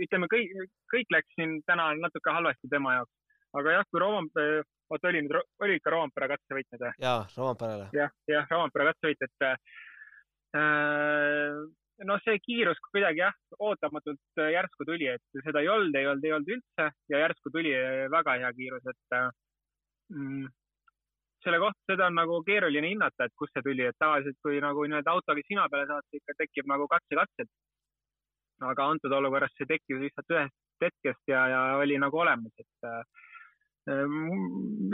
ütleme, 0.05 0.29
kõik, 0.33 0.55
kõik 0.93 1.15
läks 1.17 1.39
siin 1.39 1.61
täna 1.69 1.91
natuke 2.01 2.35
halvasti 2.37 2.71
tema 2.73 2.99
jaoks. 2.99 3.15
aga 3.61 3.79
jah, 3.79 3.87
kui 3.91 4.03
Roomp-, 4.03 4.43
oota 4.91 5.11
oli 5.11 5.23
nüüd, 5.25 5.39
oli 5.65 5.79
ikka 5.79 5.95
Roompere 5.95 6.29
katsevõit 6.35 6.69
nüüd 6.73 6.85
või? 6.87 6.93
jaa, 7.07 7.23
Roomperele. 7.37 7.89
jah, 7.97 8.13
jah, 8.31 8.51
Roompere 8.51 8.91
katsevõit, 8.91 9.25
et 9.29 9.49
äh, 9.49 9.57
noh, 12.09 12.21
see 12.27 12.43
kiirus 12.45 12.81
kuidagi 12.91 13.23
jah, 13.23 13.37
ootamatult 13.63 14.43
järsku 14.57 14.87
tuli, 14.89 15.09
et 15.15 15.45
seda 15.47 15.63
ei 15.63 15.71
olnud, 15.71 15.97
ei 15.99 16.11
olnud, 16.11 16.27
ei 16.27 16.37
olnud 16.37 16.53
üldse 16.59 16.91
ja 17.13 17.23
järsku 17.25 17.55
tuli 17.55 17.73
väga 18.13 18.37
hea 18.43 18.53
kiirus, 18.59 18.85
et 18.91 19.19
mm, 20.13 20.47
selle 21.45 21.61
kohta, 21.63 21.81
seda 21.91 22.09
on 22.11 22.19
nagu 22.19 22.41
keeruline 22.47 22.91
hinnata, 22.95 23.29
et 23.29 23.37
kust 23.39 23.55
see 23.57 23.65
tuli, 23.67 23.87
et 23.89 23.99
tavaliselt 24.01 24.39
kui 24.45 24.61
nagu 24.65 24.87
nii-öelda 24.89 25.15
autoga 25.15 25.45
sina 25.47 25.69
peale 25.73 25.87
saad, 25.91 26.07
siis 26.09 26.23
ikka 26.23 26.39
tekib 26.41 26.71
nagu 26.71 26.89
katse-katsed. 26.91 27.53
aga 28.65 28.85
antud 28.87 29.13
olukorras 29.13 29.53
see 29.59 29.67
tekkis 29.69 30.01
lihtsalt 30.01 30.31
ühest 30.31 30.55
hetkest 30.85 31.31
ja, 31.31 31.47
ja 31.51 31.61
oli 31.81 31.97
nagu 32.01 32.19
olemas, 32.23 32.53
et 32.59 32.87
äh, 32.89 33.03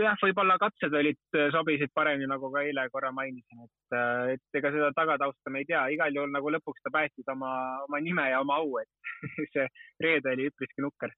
jah, 0.01 0.17
võib-olla 0.23 0.57
katsed 0.59 0.95
olid, 1.01 1.21
sobisid 1.55 1.93
paremini, 1.95 2.29
nagu 2.31 2.51
ka 2.53 2.65
eile 2.67 2.87
korra 2.93 3.13
mainisin, 3.15 3.65
et, 3.67 3.97
äh, 3.97 4.35
et 4.37 4.61
ega 4.61 4.73
seda 4.75 4.91
tagatausta 4.97 5.53
me 5.53 5.63
ei 5.63 5.69
tea, 5.69 5.83
igal 5.95 6.15
juhul 6.17 6.33
nagu 6.35 6.55
lõpuks 6.57 6.83
ta 6.85 6.95
päästis 6.95 7.29
oma, 7.33 7.53
oma 7.87 8.01
nime 8.03 8.31
ja 8.33 8.41
oma 8.45 8.59
au, 8.63 8.81
et 8.83 9.13
see 9.55 9.67
reede 10.03 10.35
oli 10.35 10.49
üpriski 10.51 10.87
nukker. 10.87 11.15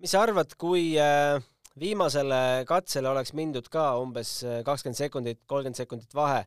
mis 0.00 0.14
sa 0.14 0.24
arvad, 0.24 0.56
kui 0.58 0.94
äh 0.98 1.42
viimasele 1.80 2.64
katsele 2.68 3.10
oleks 3.10 3.34
mindud 3.34 3.68
ka 3.72 3.94
umbes 4.02 4.36
äh, 4.46 4.60
kakskümmend 4.66 4.98
sekundit, 4.98 5.40
kolmkümmend 5.50 5.78
sekundit 5.78 6.14
vahe. 6.14 6.44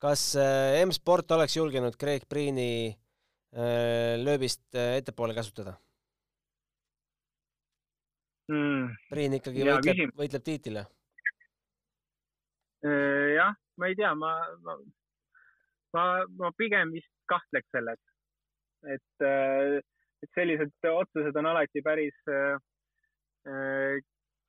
kas 0.00 0.34
äh, 0.38 0.80
M-Sport 0.86 1.32
oleks 1.36 1.56
julgenud 1.56 1.98
Craig 2.00 2.24
Priini 2.28 2.88
äh, 2.88 4.14
lööbist 4.22 4.62
ettepoole 4.74 5.34
kasutada 5.34 5.74
mm.? 8.48 8.94
Priin 9.10 9.36
ikkagi 9.40 9.66
ja, 9.66 9.76
võitleb, 9.80 10.14
võitleb 10.22 10.46
tiitlile. 10.46 10.86
jah, 12.80 13.58
ma 13.76 13.90
ei 13.90 13.98
tea, 13.98 14.14
ma, 14.16 14.30
ma, 14.64 14.76
ma, 15.96 16.04
ma 16.38 16.52
pigem 16.56 16.94
vist 16.94 17.10
kahtleks 17.28 17.68
selles, 17.74 18.00
et, 18.88 19.26
et 19.26 20.30
sellised 20.38 20.88
otsused 20.88 21.36
on 21.36 21.50
alati 21.50 21.82
päris 21.84 22.16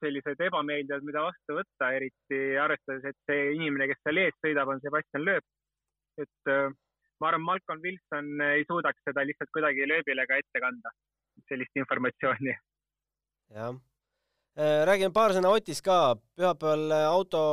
sellised 0.02 0.42
ebameeldivad, 0.48 1.06
mida 1.08 1.26
vastu 1.28 1.58
võtta, 1.58 1.92
eriti 1.98 2.40
arvestades, 2.62 3.06
et 3.12 3.30
see 3.30 3.52
inimene, 3.58 3.88
kes 3.92 4.02
seal 4.06 4.22
ees 4.24 4.40
sõidab, 4.44 4.72
on 4.74 4.82
Sebastian 4.84 5.26
Loeb. 5.28 5.46
et 6.22 6.52
äh, 6.52 6.74
ma 7.22 7.30
arvan, 7.30 7.46
Malcolm 7.46 7.86
Wilson 7.86 8.42
ei 8.50 8.66
suudaks 8.68 9.06
seda 9.08 9.24
lihtsalt 9.26 9.54
kuidagi 9.56 9.88
lööbile 9.88 10.26
ka 10.30 10.42
ette 10.42 10.64
kanda, 10.64 10.92
sellist 11.50 11.82
informatsiooni. 11.84 12.58
jah. 13.56 13.80
Äh, 14.60 14.82
räägime 14.90 15.14
paar 15.16 15.32
sõna 15.32 15.54
Otist 15.56 15.86
ka. 15.86 16.18
pühapäeval 16.36 16.92
auto 17.06 17.44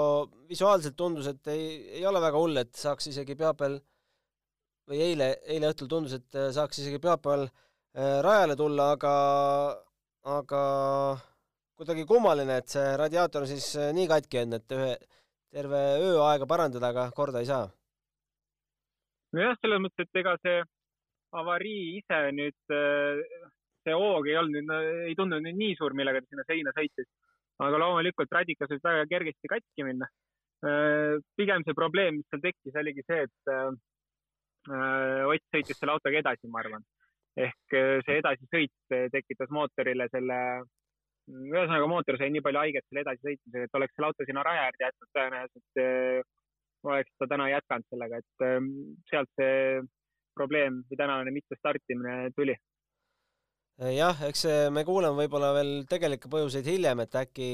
visuaalselt 0.51 0.97
tundus, 0.97 1.29
et 1.31 1.53
ei, 1.53 1.69
ei 2.01 2.07
ole 2.07 2.21
väga 2.25 2.41
hull, 2.43 2.57
et 2.65 2.75
saaks 2.75 3.13
isegi 3.13 3.37
pühapäeval 3.39 3.79
või 4.89 5.03
eile, 5.05 5.35
eile 5.47 5.71
õhtul 5.71 5.91
tundus, 5.93 6.17
et 6.17 6.39
saaks 6.57 6.81
isegi 6.83 6.99
pühapäeval 6.99 7.47
äh, 7.47 8.19
rajale 8.25 8.57
tulla, 8.57 8.93
aga, 8.97 9.15
aga 10.39 10.63
kuidagi 11.79 12.05
kummaline, 12.09 12.59
et 12.61 12.73
see 12.75 12.87
radiaator 12.99 13.47
siis 13.51 13.69
nii 13.97 14.09
katki 14.11 14.43
on, 14.43 14.57
et 14.59 14.75
ühe, 14.77 14.91
terve 15.55 15.83
öö 16.03 16.17
aega 16.27 16.49
parandada, 16.51 16.91
aga 16.93 17.07
korda 17.17 17.43
ei 17.43 17.49
saa. 17.51 17.69
nojah, 19.37 19.57
selles 19.63 19.83
mõttes, 19.85 20.09
et 20.09 20.21
ega 20.23 20.35
see 20.43 20.59
avarii 21.39 21.83
ise 22.01 22.21
nüüd, 22.35 22.59
see 23.85 23.97
hoog 24.03 24.29
ei 24.31 24.39
olnud, 24.41 24.73
ei 25.07 25.17
tundunud 25.19 25.47
nüüd 25.47 25.61
nii 25.63 25.79
suur, 25.81 25.95
millega 25.95 26.25
ta 26.25 26.33
sinna 26.33 26.47
seina 26.49 26.75
sõitis. 26.77 27.09
aga 27.63 27.83
loomulikult 27.83 28.33
radikas 28.33 28.71
võib 28.75 28.85
väga 28.91 29.07
kergesti 29.15 29.55
katki 29.55 29.87
minna. 29.87 30.09
pigem 31.39 31.63
see 31.65 31.75
probleem, 31.75 32.19
mis 32.19 32.27
seal 32.31 32.43
tekkis, 32.43 32.75
oligi 32.83 33.07
see, 33.07 33.27
et 33.29 33.55
Ott 34.69 35.45
sõitis 35.55 35.79
selle 35.79 35.95
autoga 35.95 36.19
edasi, 36.19 36.49
ma 36.53 36.59
arvan 36.61 36.83
ehk 37.39 37.77
äh, 37.77 37.99
see 38.07 38.19
edasisõit 38.23 38.95
äh, 38.95 39.07
tekitas 39.15 39.51
mootorile 39.55 40.09
selle, 40.13 40.39
ühesõnaga 41.29 41.89
mootor 41.91 42.19
sai 42.19 42.31
nii 42.33 42.43
palju 42.45 42.63
haiget 42.63 42.87
selle 42.87 43.05
edasisõitmisega, 43.05 43.69
et 43.69 43.79
oleks 43.79 43.95
selle 43.97 44.11
auto 44.11 44.27
sinna 44.29 44.45
raja 44.47 44.65
äärde 44.69 44.87
jätnud, 44.87 45.11
tõenäoliselt 45.19 45.83
äh, 45.83 46.27
oleks 46.89 47.15
ta 47.19 47.29
täna 47.31 47.49
jätkanud 47.53 47.89
sellega, 47.93 48.21
et 48.23 48.47
ähm, 48.47 48.73
sealt 49.11 49.31
see 49.41 49.81
probleem 50.39 50.83
või 50.89 51.01
tänane 51.01 51.35
mittestartimine 51.35 52.31
tuli. 52.37 52.55
jah, 53.95 54.23
eks 54.29 54.45
me 54.75 54.85
kuuleme 54.87 55.25
võib-olla 55.25 55.53
veel 55.57 55.73
tegelikke 55.91 56.31
põhjuseid 56.31 56.67
hiljem, 56.71 57.03
et 57.05 57.17
äkki, 57.19 57.49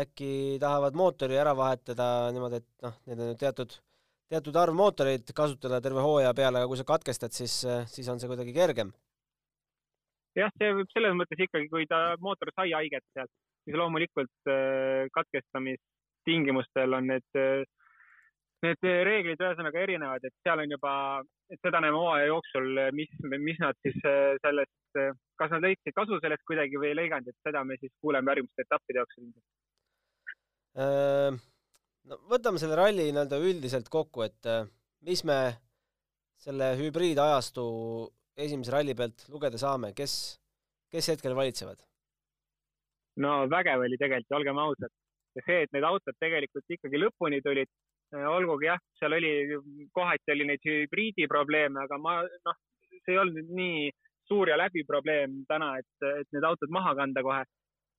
äkki 0.00 0.32
tahavad 0.62 0.98
mootori 0.98 1.38
ära 1.38 1.56
vahetada 1.58 2.30
niimoodi, 2.34 2.62
et 2.62 2.86
noh, 2.86 3.00
need 3.10 3.24
on 3.26 3.40
teatud 3.40 3.80
teatud 4.32 4.56
arv 4.56 4.76
mootoreid 4.76 5.28
kasutada 5.36 5.80
terve 5.84 6.00
hooaja 6.00 6.32
peale, 6.36 6.62
aga 6.62 6.70
kui 6.70 6.78
sa 6.80 6.86
katkestad, 6.88 7.34
siis, 7.36 7.58
siis 7.92 8.08
on 8.08 8.20
see 8.20 8.30
kuidagi 8.30 8.54
kergem. 8.56 8.92
Jah, 10.38 10.52
see 10.58 10.72
võib 10.76 10.90
selles 10.92 11.14
mõttes 11.18 11.40
ikkagi, 11.44 11.68
kui 11.72 11.86
ta 11.90 12.14
mootor 12.22 12.52
sai 12.54 12.72
haiget 12.76 13.04
sealt, 13.12 13.32
siis 13.64 13.76
loomulikult 13.78 14.50
äh, 14.50 15.06
katkestamistingimustel 15.16 16.98
on 16.98 17.08
need, 17.12 17.28
äh, 17.38 17.64
need 18.66 18.88
reeglid 19.08 19.42
ühesõnaga 19.42 19.82
erinevad, 19.82 20.24
et 20.26 20.34
seal 20.46 20.62
on 20.64 20.76
juba, 20.76 20.92
et 21.52 21.60
seda 21.64 21.82
näeme 21.84 21.98
hooaja 21.98 22.30
jooksul, 22.30 22.68
mis, 22.96 23.10
mis 23.42 23.58
nad 23.62 23.78
siis 23.84 23.98
äh, 24.08 24.34
sellest, 24.44 25.00
kas 25.40 25.54
nad 25.54 25.64
lõikasid 25.64 25.96
kasu 25.96 26.20
sellest 26.22 26.44
kuidagi 26.48 26.80
või 26.80 26.92
ei 26.92 27.00
lõiganud, 27.00 27.28
et 27.28 27.48
seda 27.48 27.64
me 27.66 27.78
siis 27.80 27.92
kuuleme 28.00 28.32
järgmiste 28.32 28.66
etappide 28.66 29.02
jooksul 29.02 29.26
ilmselt. 29.28 29.50
No 32.02 32.16
võtame 32.26 32.58
selle 32.58 32.74
ralli 32.74 33.04
nii-öelda 33.12 33.38
üldiselt 33.38 33.88
kokku, 33.92 34.24
et 34.26 34.48
mis 35.06 35.20
me 35.28 35.36
selle 36.42 36.72
hübriidajastu 36.80 37.64
esimese 38.36 38.72
ralli 38.74 38.94
pealt 38.98 39.26
lugeda 39.32 39.60
saame, 39.60 39.92
kes, 39.96 40.14
kes 40.92 41.12
hetkel 41.14 41.36
valitsevad? 41.38 41.80
no 43.22 43.42
vägev 43.52 43.84
oli 43.84 43.98
tegelikult, 44.00 44.38
olgem 44.38 44.58
ausad. 44.58 44.92
ja 45.36 45.42
see, 45.46 45.62
et 45.64 45.72
need 45.76 45.84
autod 45.84 46.16
tegelikult 46.20 46.76
ikkagi 46.76 47.00
lõpuni 47.00 47.42
tulid, 47.44 47.68
äh, 48.16 48.28
olgugi 48.28 48.70
jah, 48.70 48.80
seal 49.00 49.16
oli, 49.18 49.32
kohati 49.92 50.32
oli 50.34 50.48
neid 50.48 50.64
hübriidi 50.68 51.28
probleeme, 51.28 51.84
aga 51.84 51.98
ma, 52.00 52.20
noh, 52.48 52.60
see 52.92 53.14
ei 53.14 53.20
olnud 53.20 53.50
nii 53.56 53.90
suur 54.28 54.48
ja 54.48 54.56
läbi 54.56 54.84
probleem 54.88 55.42
täna, 55.48 55.74
et, 55.82 56.08
et 56.22 56.28
need 56.32 56.46
autod 56.46 56.72
maha 56.72 56.94
kanda 56.96 57.24
kohe 57.26 57.42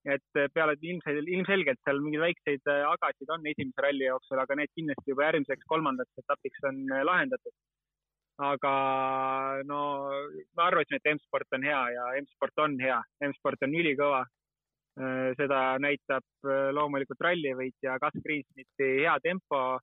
et 0.03 0.39
peale 0.53 0.75
ilmselt, 0.81 1.27
ilmselgelt 1.31 1.79
seal 1.85 2.01
mingeid 2.03 2.23
väikseid 2.25 2.71
äh, 2.71 2.83
agasid 2.91 3.29
on 3.31 3.45
esimese 3.47 3.85
ralli 3.85 4.07
jooksul, 4.09 4.41
aga 4.41 4.57
need 4.59 4.71
kindlasti 4.75 5.13
juba 5.13 5.29
järgmiseks 5.29 5.69
kolmandaks 5.69 6.23
etapiks 6.23 6.67
on 6.69 6.81
äh, 6.91 7.05
lahendatud. 7.07 7.55
Aga 8.41 9.61
no 9.69 9.81
ma 10.57 10.67
arvasin, 10.67 10.97
et 10.97 11.09
M-sport 11.13 11.53
on 11.53 11.63
hea 11.63 11.81
ja 11.93 12.05
M-sport 12.21 12.63
on 12.65 12.79
hea, 12.81 12.99
M-sport 13.29 13.67
on 13.67 13.75
ülikõva. 13.81 14.23
Äh, 14.93 15.31
seda 15.39 15.79
näitab 15.81 16.25
loomulikult 16.77 17.21
rallivõitja 17.25 17.97
Gus 18.01 18.19
Greensmiti 18.25 18.89
hea 19.01 19.15
tempo, 19.23 19.79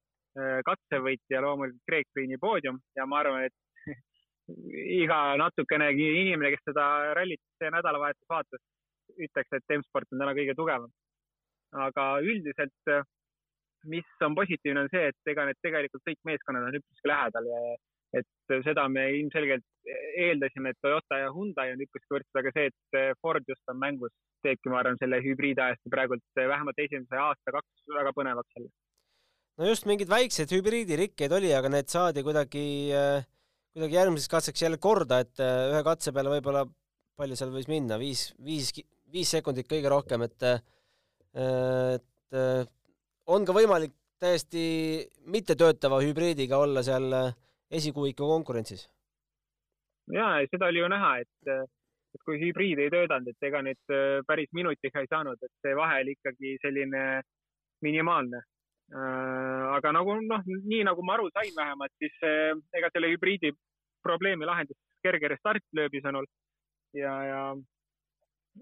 katsevõitja 0.67 1.41
loomulikult 1.43 1.83
Craig 1.89 2.07
Greeni 2.15 2.37
poodium 2.39 2.77
ja 2.95 3.07
ma 3.11 3.19
arvan, 3.19 3.49
et 3.49 3.91
iga 5.03 5.35
natukenegi 5.41 6.07
inimene, 6.21 6.53
kes 6.55 6.63
seda 6.71 6.85
rallit 7.19 7.43
see 7.59 7.73
nädalavahetus 7.75 8.31
vaatas, 8.31 8.63
ütleks, 9.19 9.51
et 9.57 9.75
M-sport 9.79 10.15
on 10.15 10.23
täna 10.23 10.37
kõige 10.39 10.55
tugevam. 10.55 10.93
aga 11.71 12.05
üldiselt, 12.23 12.95
mis 13.91 14.09
on 14.27 14.35
positiivne, 14.35 14.85
on 14.85 14.89
see, 14.91 15.11
et 15.11 15.31
ega 15.33 15.45
need 15.47 15.59
tegelikult 15.63 16.03
kõik 16.07 16.19
meeskonnad 16.27 16.67
on 16.67 16.79
üpriski 16.81 17.11
lähedal 17.11 17.47
ja 17.47 17.61
et 18.17 18.55
seda 18.67 18.87
me 18.91 19.07
ilmselgelt 19.21 19.65
eeldasime, 20.19 20.73
et 20.73 20.79
Toyota 20.83 21.21
ja 21.21 21.31
Hyundai 21.35 21.71
on 21.73 21.83
üpriski 21.85 22.15
võrdsed, 22.17 22.37
aga 22.41 22.53
see, 22.57 22.71
et 22.71 23.17
Ford 23.23 23.47
just 23.49 23.73
on 23.73 23.79
mängus, 23.81 24.13
teebki, 24.45 24.71
ma 24.73 24.81
arvan, 24.83 24.99
selle 25.01 25.21
hübriidajastu 25.25 25.93
praegult 25.93 26.25
vähemalt 26.37 26.83
esimese 26.83 27.21
aasta-kaks 27.23 27.95
väga 27.97 28.15
põnevaks 28.17 28.59
jälle. 28.59 28.71
no 29.61 29.71
just 29.71 29.87
mingeid 29.87 30.11
väikseid 30.11 30.53
hübriidirikkeid 30.57 31.33
oli, 31.39 31.53
aga 31.55 31.73
need 31.73 31.91
saadi 31.93 32.25
kuidagi, 32.27 32.67
kuidagi 33.77 34.01
järgmiseks 34.01 34.35
katseks 34.35 34.67
jälle 34.67 34.83
korda, 34.83 35.23
et 35.25 35.43
ühe 35.45 35.83
katse 35.87 36.15
peale 36.17 36.35
võib-olla 36.35 36.67
palju 37.21 37.39
seal 37.39 37.55
võis 37.55 37.69
minna, 37.71 37.99
viis, 38.01 38.31
viis 38.43 38.73
viis 39.13 39.31
sekundit 39.37 39.69
kõige 39.71 39.91
rohkem, 39.93 40.25
et 40.27 40.47
et 41.41 42.39
on 43.31 43.47
ka 43.47 43.55
võimalik 43.55 43.95
täiesti 44.21 44.63
mittetöötava 45.31 46.01
hübriidiga 46.03 46.59
olla 46.61 46.83
seal 46.85 47.07
esikuuiku 47.71 48.29
konkurentsis. 48.29 48.89
ja 50.13 50.31
seda 50.51 50.67
oli 50.67 50.83
ju 50.83 50.89
näha, 50.91 51.11
et, 51.25 51.51
et 52.15 52.23
kui 52.27 52.41
hübriid 52.41 52.79
ei 52.83 52.91
töötanud, 52.91 53.29
et 53.31 53.49
ega 53.49 53.63
nüüd 53.63 53.95
päris 54.27 54.51
minutiga 54.57 55.01
ei 55.01 55.11
saanud, 55.11 55.39
et 55.43 55.53
see 55.63 55.77
vahe 55.79 56.01
oli 56.05 56.17
ikkagi 56.19 56.57
selline 56.63 57.05
minimaalne. 57.87 58.43
aga 59.77 59.93
nagu 59.95 60.17
noh, 60.27 60.47
nii 60.47 60.83
nagu 60.85 61.03
ma 61.07 61.15
aru 61.15 61.29
sain 61.31 61.53
vähemalt, 61.57 61.93
siis 62.03 62.17
ega 62.75 62.91
selle 62.93 63.13
hübriidi 63.13 63.53
probleemi 64.03 64.49
lahendas 64.49 64.79
kerge 65.05 65.29
restartlööbi 65.31 66.01
sõnul 66.05 66.27
ja, 66.99 67.13
ja 67.25 67.43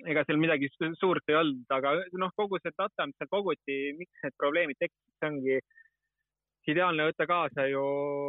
ega 0.07 0.25
seal 0.27 0.41
midagi 0.41 0.69
suurt 1.01 1.33
ei 1.33 1.39
olnud, 1.39 1.65
aga 1.75 1.95
noh, 2.21 2.33
kogu 2.37 2.61
see 2.61 2.75
data, 2.77 3.07
mis 3.09 3.17
seal 3.19 3.31
koguti, 3.33 3.79
miks 3.99 4.25
need 4.25 4.37
probleemid 4.41 4.79
tekkisid, 4.83 5.15
see 5.17 5.31
ongi 5.33 5.59
ideaalne 6.73 7.07
võtta 7.09 7.27
kaasa 7.29 7.67
ju 7.71 7.85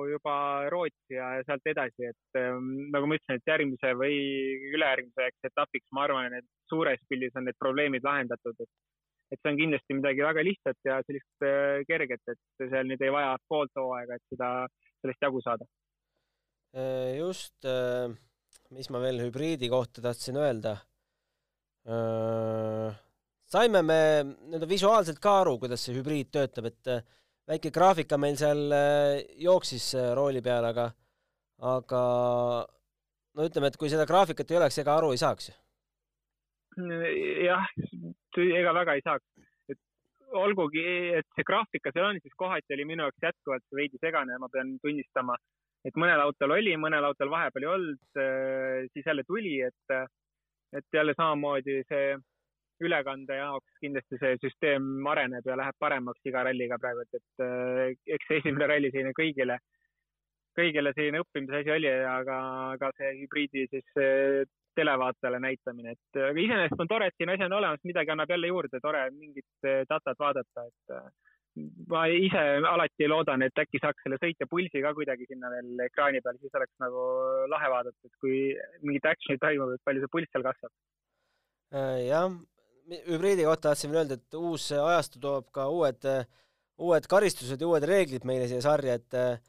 juba 0.10 0.36
Rootsi 0.72 1.16
ja 1.18 1.32
sealt 1.48 1.66
edasi, 1.70 2.10
et 2.12 2.40
ähm, 2.40 2.90
nagu 2.94 3.10
ma 3.10 3.18
ütlesin, 3.18 3.40
et 3.40 3.52
järgmise 3.52 3.94
või 4.00 4.20
ülejärgmiseks 4.74 5.50
etapiks 5.52 5.90
ma 5.96 6.06
arvan, 6.08 6.38
et 6.40 6.48
suures 6.72 7.02
pildis 7.12 7.36
on 7.40 7.48
need 7.50 7.60
probleemid 7.60 8.06
lahendatud, 8.08 8.56
et 8.60 8.72
et 9.30 9.38
see 9.44 9.52
on 9.52 9.60
kindlasti 9.60 9.94
midagi 9.94 10.24
väga 10.26 10.42
lihtsat 10.42 10.88
ja 10.88 10.96
sellist 11.06 11.44
äh, 11.46 11.84
kerget, 11.86 12.24
et 12.34 12.64
seal 12.64 12.88
nüüd 12.90 13.04
ei 13.06 13.12
vaja 13.14 13.36
poolt 13.52 13.76
hooaega, 13.78 14.18
et 14.18 14.34
seda, 14.34 14.48
sellest 15.04 15.28
jagu 15.28 15.44
saada. 15.46 15.68
Äh, 16.74 17.20
just, 17.20 17.68
mis 18.74 18.90
ma 18.90 19.04
veel 19.04 19.22
hübriidi 19.22 19.70
kohta 19.70 20.02
tahtsin 20.02 20.40
öelda 20.42 20.80
saime 23.50 23.82
me 23.82 24.02
nii-öelda 24.24 24.68
visuaalselt 24.70 25.22
ka 25.24 25.40
aru, 25.42 25.56
kuidas 25.62 25.86
see 25.86 25.96
hübriid 25.98 26.30
töötab, 26.36 26.70
et 26.70 26.92
väike 27.50 27.72
graafika 27.74 28.18
meil 28.22 28.38
seal 28.38 28.68
äh, 28.76 29.22
jooksis 29.42 29.94
äh, 29.98 30.12
rooli 30.18 30.42
peal, 30.46 30.68
aga 30.70 30.90
aga 31.70 32.02
no 33.36 33.48
ütleme, 33.48 33.72
et 33.72 33.80
kui 33.80 33.90
seda 33.92 34.06
graafikat 34.10 34.52
ei 34.52 34.60
oleks, 34.60 34.78
ega 34.80 34.96
aru 35.00 35.12
ei 35.14 35.22
saaks. 35.22 35.50
jah, 36.80 37.66
ega 38.40 38.74
väga 38.78 38.96
ei 38.96 39.04
saaks. 39.04 39.26
et 39.74 39.80
olgugi, 40.44 40.86
et 41.20 41.28
see 41.36 41.48
graafika 41.48 41.92
seal 41.96 42.12
on, 42.12 42.22
siis 42.22 42.38
kohati 42.38 42.78
oli 42.78 42.86
minu 42.88 43.08
jaoks 43.08 43.28
jätkuvalt 43.28 43.80
veidi 43.82 44.00
segane 44.00 44.38
ja 44.38 44.40
ma 44.40 44.52
pean 44.54 44.78
tunnistama, 44.84 45.36
et 45.84 45.98
mõnel 45.98 46.22
autol 46.28 46.56
oli, 46.56 46.78
mõnel 46.78 47.10
autol 47.10 47.34
vahepeal 47.34 47.66
ei 47.66 47.74
olnud, 47.74 48.24
siis 48.94 49.10
jälle 49.10 49.26
tuli, 49.28 49.58
et 49.66 50.00
et 50.78 50.86
jälle 50.94 51.16
samamoodi 51.18 51.82
see 51.90 52.14
ülekande 52.86 53.40
jaoks 53.40 53.82
kindlasti 53.84 54.20
see 54.22 54.38
süsteem 54.44 55.08
areneb 55.12 55.48
ja 55.48 55.58
läheb 55.60 55.78
paremaks 55.80 56.30
iga 56.30 56.44
ralliga 56.48 56.80
praegu, 56.82 57.04
et, 57.06 57.20
et 57.20 57.44
äh, 57.46 57.98
eks 58.16 58.30
see 58.30 58.42
esimene 58.44 58.70
ralli 58.72 58.92
selline 58.94 59.16
kõigile, 59.18 59.60
kõigile 60.60 60.94
selline 60.96 61.24
õppimise 61.24 61.62
asi 61.62 61.76
oli, 61.76 61.92
aga, 62.14 62.40
aga 62.76 62.92
see 62.98 63.16
hübriidi 63.22 63.68
siis 63.74 64.02
äh, 64.02 64.44
televaatajale 64.80 65.42
näitamine, 65.44 65.96
et 65.98 66.22
aga 66.22 66.46
iseenesest 66.46 66.86
on 66.86 66.92
tore, 66.92 67.10
et 67.10 67.18
siin 67.18 67.34
asi 67.34 67.48
on 67.48 67.58
olemas, 67.58 67.82
midagi 67.90 68.14
annab 68.14 68.32
jälle 68.32 68.52
juurde, 68.54 68.80
tore 68.84 69.08
mingit 69.16 69.68
äh, 69.68 69.84
datat 69.90 70.20
vaadata, 70.20 70.68
et 70.70 70.96
ma 71.90 72.06
ise 72.12 72.42
alati 72.70 73.08
loodan, 73.10 73.44
et 73.44 73.62
äkki 73.62 73.82
saaks 73.82 74.06
selle 74.06 74.20
sõitja 74.22 74.48
pulsi 74.50 74.84
ka 74.84 74.94
kuidagi 74.96 75.28
sinna 75.30 75.50
veel 75.52 75.82
ekraani 75.88 76.22
peal, 76.24 76.38
siis 76.40 76.56
oleks 76.56 76.76
nagu 76.84 77.04
lahe 77.52 77.72
vaadata, 77.74 77.98
et 78.06 78.22
kui 78.24 78.38
mingit 78.86 79.08
action'it 79.10 79.42
toimub, 79.44 79.74
et 79.76 79.84
palju 79.88 80.04
see 80.04 80.14
pulss 80.14 80.32
seal 80.34 80.46
kasvab. 80.46 80.74
Äh, 81.70 82.08
jah, 82.08 82.30
hübriidi 82.90 83.46
kohta 83.48 83.70
tahtsin 83.70 83.92
veel 83.92 84.04
öelda, 84.04 84.18
et 84.20 84.38
uus 84.40 84.70
ajastu 84.76 85.22
toob 85.22 85.50
ka 85.56 85.68
uued, 85.72 86.06
uued 86.82 87.08
karistused 87.12 87.62
ja 87.62 87.70
uued 87.70 87.86
reeglid 87.88 88.26
meile 88.28 88.48
siia 88.50 88.62
sarja, 88.66 88.98
et 89.00 89.18
äh, 89.18 89.40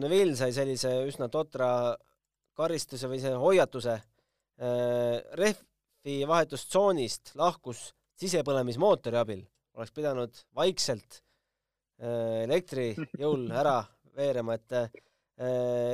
Neville 0.00 0.36
sai 0.38 0.52
sellise 0.56 0.92
üsna 1.06 1.28
totra 1.32 1.68
karistuse 2.56 3.10
või 3.10 3.20
see 3.22 3.34
hoiatuse. 3.38 3.98
Äh, 4.56 5.18
rehvi 5.38 6.18
vahetustsoonist 6.28 7.34
lahkus 7.38 7.90
sisepõlemismootori 8.20 9.20
abil, 9.20 9.42
oleks 9.76 9.92
pidanud 9.96 10.44
vaikselt 10.56 11.22
elektri 11.96 12.90
jõul 13.16 13.46
ära 13.60 13.78
veerema, 14.16 14.56
et 14.56 14.74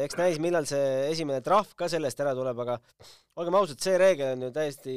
eks 0.02 0.16
näis, 0.18 0.38
millal 0.42 0.66
see 0.66 1.10
esimene 1.12 1.42
trahv 1.42 1.74
ka 1.78 1.86
sellest 1.90 2.18
ära 2.22 2.32
tuleb, 2.34 2.58
aga 2.62 2.76
olgem 3.38 3.56
ausad, 3.58 3.78
see 3.82 3.94
reegel 3.98 4.36
on 4.36 4.46
ju 4.46 4.50
täiesti 4.54 4.94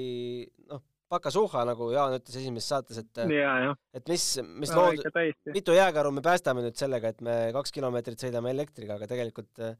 noh, 0.69 0.81
pakasuhha, 1.15 1.63
nagu 1.67 1.89
Jaan 1.93 2.17
ütles 2.19 2.37
esimeses 2.41 2.69
saates, 2.71 2.99
et 3.01 3.21
et 3.23 4.11
mis, 4.11 4.25
mis 4.61 4.71
no, 4.73 4.85
lood-, 4.91 5.41
mitu 5.55 5.75
jääkaru 5.75 6.11
me 6.15 6.23
päästame 6.25 6.63
nüüd 6.65 6.77
sellega, 6.79 7.13
et 7.13 7.23
me 7.25 7.35
kaks 7.55 7.73
kilomeetrit 7.75 8.21
sõidame 8.21 8.51
elektriga, 8.55 8.99
aga 8.99 9.09
tegelikult 9.11 9.63
äh, 9.63 9.75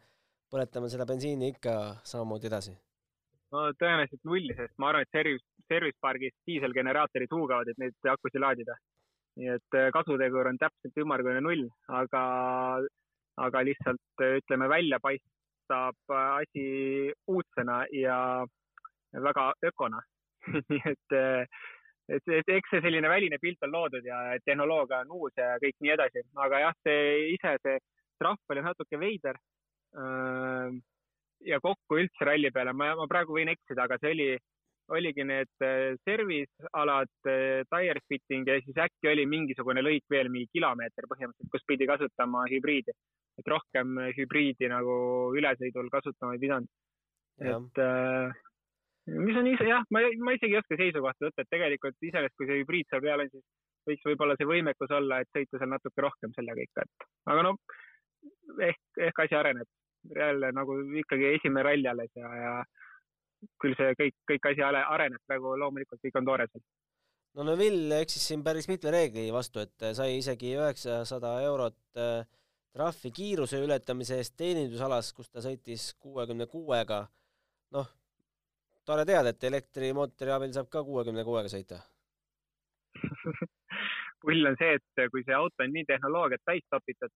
põletame 0.51 0.89
seda 0.93 1.07
bensiini 1.09 1.51
ikka 1.53 1.75
samamoodi 2.07 2.51
edasi. 2.51 2.75
no 3.55 3.67
tõenäoliselt 3.79 4.23
nulli, 4.27 4.55
sest 4.57 4.73
ma 4.81 4.91
arvan, 4.91 5.05
et 5.05 5.17
service, 5.17 5.45
service 5.71 5.99
pargis 6.01 6.35
diiselgeneraatorid 6.49 7.31
huugavad, 7.37 7.71
et 7.71 7.81
neid 7.81 8.11
akusid 8.15 8.41
laadida. 8.41 8.79
nii 9.35 9.51
et 9.57 9.79
äh, 9.79 9.91
kasutegur 9.91 10.47
on 10.47 10.59
täpselt 10.59 11.03
ümmargune 11.03 11.41
null, 11.43 11.67
aga, 12.01 12.25
aga 13.47 13.63
lihtsalt 13.67 14.23
äh, 14.23 14.37
ütleme, 14.41 14.69
välja 14.71 14.99
paistab 15.03 16.15
asi 16.15 16.67
uudsena 17.27 17.83
ja 17.91 18.17
väga 19.11 19.53
ökona 19.65 20.01
nii 20.71 20.81
et, 20.91 21.15
et, 22.17 22.33
et 22.39 22.51
eks 22.57 22.73
see 22.73 22.83
selline 22.85 23.09
väline 23.11 23.39
pilt 23.41 23.63
on 23.65 23.73
loodud 23.73 24.05
ja 24.05 24.21
tehnoloogia 24.45 25.03
on 25.05 25.13
uus 25.19 25.37
ja 25.37 25.55
kõik 25.61 25.77
nii 25.81 25.93
edasi, 25.95 26.25
aga 26.47 26.63
jah, 26.67 26.75
see 26.87 27.05
ise, 27.35 27.55
see 27.63 27.79
trahv 28.21 28.55
oli 28.55 28.65
natuke 28.65 28.99
veider. 28.99 29.39
ja 31.45 31.59
kokku 31.61 32.01
üldse 32.01 32.27
ralli 32.27 32.51
peale, 32.51 32.73
ma, 32.73 32.93
ma 32.99 33.07
praegu 33.07 33.37
võin 33.37 33.51
eksida, 33.51 33.85
aga 33.85 33.97
see 34.01 34.11
oli, 34.15 34.29
oligi 34.95 35.23
need 35.25 35.65
service 36.05 36.69
alad, 36.77 37.11
tire 37.23 38.01
fitting 38.09 38.47
ja 38.47 38.57
siis 38.61 38.79
äkki 38.85 39.09
oli 39.11 39.25
mingisugune 39.29 39.83
lõik 39.85 40.03
veel 40.11 40.29
mingi 40.33 40.49
kilomeeter 40.53 41.07
põhimõtteliselt, 41.09 41.51
kus 41.53 41.67
pidi 41.67 41.87
kasutama 41.89 42.43
hübriidi, 42.51 42.93
et 43.39 43.47
rohkem 43.49 43.97
hübriidi 44.17 44.69
nagu 44.71 44.97
ülesõidul 45.37 45.89
kasutama 45.93 46.35
ei 46.35 46.43
pidanud. 46.43 46.69
et 47.39 47.81
äh, 47.83 48.43
mis 49.05 49.37
on 49.37 49.47
ise 49.47 49.67
jah, 49.69 49.85
ma, 49.93 50.01
ma 50.25 50.33
isegi 50.35 50.55
ei 50.55 50.59
oska 50.59 50.77
seisukohta 50.79 51.27
võtta, 51.27 51.43
et 51.43 51.51
tegelikult 51.53 51.97
iseenesest, 52.01 52.35
kui 52.37 52.49
see 52.49 52.61
hübriid 52.61 52.89
seal 52.89 53.03
peal 53.05 53.23
on, 53.25 53.31
siis 53.33 53.43
võiks 53.89 54.07
võib-olla 54.09 54.37
see 54.39 54.49
võimekus 54.49 54.93
olla, 54.97 55.19
et 55.21 55.29
sõita 55.35 55.61
seal 55.61 55.71
natuke 55.71 56.05
rohkem 56.05 56.33
sellega 56.37 56.65
ikka, 56.65 56.85
et 56.85 57.09
aga 57.33 57.43
no 57.45 57.51
ehk, 58.69 58.81
ehk 59.09 59.25
asi 59.25 59.37
areneb. 59.37 59.69
jälle 60.15 60.51
nagu 60.53 60.73
ikkagi 61.01 61.31
esimene 61.33 61.63
ralli 61.65 61.87
alles 61.89 62.11
ja, 62.13 62.29
ja 62.37 62.49
küll 63.61 63.73
see 63.77 63.93
kõik, 63.97 64.13
kõik 64.29 64.49
asi 64.51 64.61
areneb, 64.61 65.21
praegu 65.25 65.55
loomulikult 65.57 66.01
kõik 66.01 66.19
on 66.19 66.27
toores 66.29 66.51
no 67.35 67.43
Neville 67.43 67.99
eksis 68.05 68.27
siin 68.27 68.43
päris 68.45 68.69
mitme 68.69 68.93
reegli 68.93 69.31
vastu, 69.33 69.59
et 69.65 69.87
sai 69.97 70.19
isegi 70.19 70.53
üheksasada 70.55 71.39
eurot 71.47 71.99
äh, 71.99 72.21
trahvi 72.75 73.11
kiiruse 73.11 73.59
ületamise 73.65 74.19
eest 74.21 74.35
teenindusalas, 74.37 75.11
kus 75.13 75.29
ta 75.29 75.41
sõitis 75.41 75.93
kuuekümne 75.99 76.45
kuuega. 76.51 77.07
noh 77.75 77.89
tore 78.85 79.05
teada, 79.09 79.33
et 79.33 79.43
elektrimootori 79.49 80.33
abil 80.35 80.53
saab 80.55 80.69
ka 80.71 80.83
kuuekümne 80.85 81.25
kuuega 81.27 81.51
sõita 81.51 81.81
pull 84.25 84.49
on 84.49 84.57
see, 84.59 84.77
et 84.79 85.11
kui 85.13 85.23
see 85.25 85.35
auto 85.37 85.65
on 85.65 85.73
nii 85.75 85.85
tehnoloogiat 85.89 86.43
täis 86.47 86.65
topitud, 86.73 87.13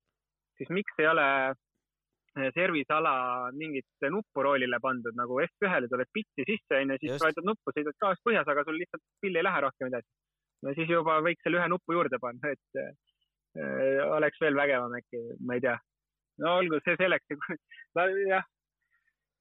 siis 0.60 0.71
miks 0.75 1.01
ei 1.01 1.08
ole 1.10 1.25
eh, 1.49 2.49
service 2.58 2.93
ala 2.93 3.13
mingit 3.55 4.10
nuppu 4.15 4.45
roolile 4.45 4.79
pandud, 4.84 5.15
nagu 5.17 5.39
F1-le 5.45 5.89
tuleb 5.91 6.12
bitti 6.15 6.45
sisse, 6.49 6.82
onju, 6.82 6.99
siis 7.03 7.23
vajutad 7.23 7.47
nuppu, 7.49 7.75
sõidad 7.75 7.97
gaas 8.05 8.21
põhjas, 8.27 8.49
aga 8.53 8.65
sul 8.67 8.79
lihtsalt 8.82 9.05
pill 9.23 9.39
ei 9.39 9.45
lähe 9.47 9.63
rohkem 9.65 9.91
edasi. 9.91 10.10
no 10.65 10.75
siis 10.77 10.91
juba 10.91 11.19
võiks 11.25 11.45
selle 11.45 11.62
ühe 11.62 11.71
nupu 11.71 11.95
juurde 11.95 12.21
panna, 12.21 12.53
et 12.53 12.82
äh, 12.84 12.93
oleks 14.17 14.41
veel 14.43 14.60
vägevam 14.60 14.93
äkki, 14.99 15.23
ma 15.47 15.58
ei 15.58 15.65
tea. 15.65 15.77
no 16.43 16.58
olgu, 16.62 16.82
see 16.86 16.99
selleks, 16.99 17.39
jah, 18.34 18.45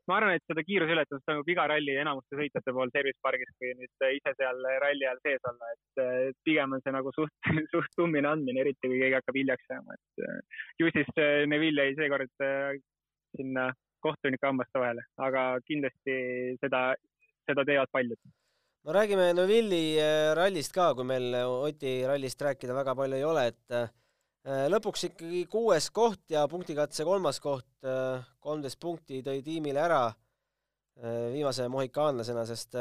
ma 0.08 0.18
arvan, 0.18 0.36
et 0.36 0.44
seda 0.48 0.64
kiiruseületust 0.64 1.24
toimub 1.28 1.50
iga 1.52 1.66
ralli 1.70 1.96
enamuste 2.00 2.38
sõitjate 2.38 2.74
pool 2.74 2.92
service 2.94 3.18
pargis, 3.24 3.50
kui 3.60 3.74
nüüd 3.76 4.06
ise 4.16 4.34
seal 4.38 4.62
ralli 4.84 5.06
ajal 5.06 5.20
sees 5.26 5.50
olla, 5.50 5.72
et 5.74 6.38
pigem 6.46 6.76
on 6.76 6.84
see 6.84 6.94
nagu 6.94 7.12
suht, 7.16 7.34
suht 7.74 7.92
tummine 7.98 8.30
andmine, 8.30 8.64
eriti 8.64 8.90
kui 8.90 9.00
keegi 9.02 9.18
hakkab 9.18 9.40
hiljaks 9.40 9.74
jääma, 9.74 9.98
et 9.98 10.24
ju 10.80 10.90
siis 10.96 11.12
äh, 11.20 11.44
Neville 11.50 11.88
jäi 11.88 11.98
seekord 12.00 12.44
äh, 12.44 12.80
sinna 13.36 13.68
kohtunike 14.04 14.46
hammaste 14.46 14.80
vahele, 14.80 15.04
aga 15.28 15.46
kindlasti 15.66 16.18
seda, 16.62 16.82
seda 17.48 17.64
teevad 17.68 17.90
paljud. 17.92 18.20
No 18.86 18.94
räägime 18.94 19.32
Neville'i 19.36 19.98
äh, 20.00 20.32
rallist 20.38 20.72
ka, 20.74 20.92
kui 20.96 21.06
meil 21.08 21.34
Oti 21.44 22.00
rallist 22.08 22.40
rääkida 22.42 22.76
väga 22.76 22.94
palju 22.98 23.18
ei 23.18 23.26
ole, 23.26 23.48
et 23.52 23.80
lõpuks 24.48 25.08
ikkagi 25.10 25.42
kuues 25.50 25.90
koht 25.92 26.32
ja 26.32 26.46
punktikatse 26.48 27.04
kolmas 27.04 27.40
koht, 27.42 27.68
äh, 27.84 28.22
kolmteist 28.40 28.78
punkti 28.80 29.20
tõi 29.24 29.42
tiimile 29.44 29.82
ära 29.82 30.06
äh, 30.08 31.28
viimase 31.34 31.66
mohikaanlasena, 31.68 32.46
sest 32.48 32.78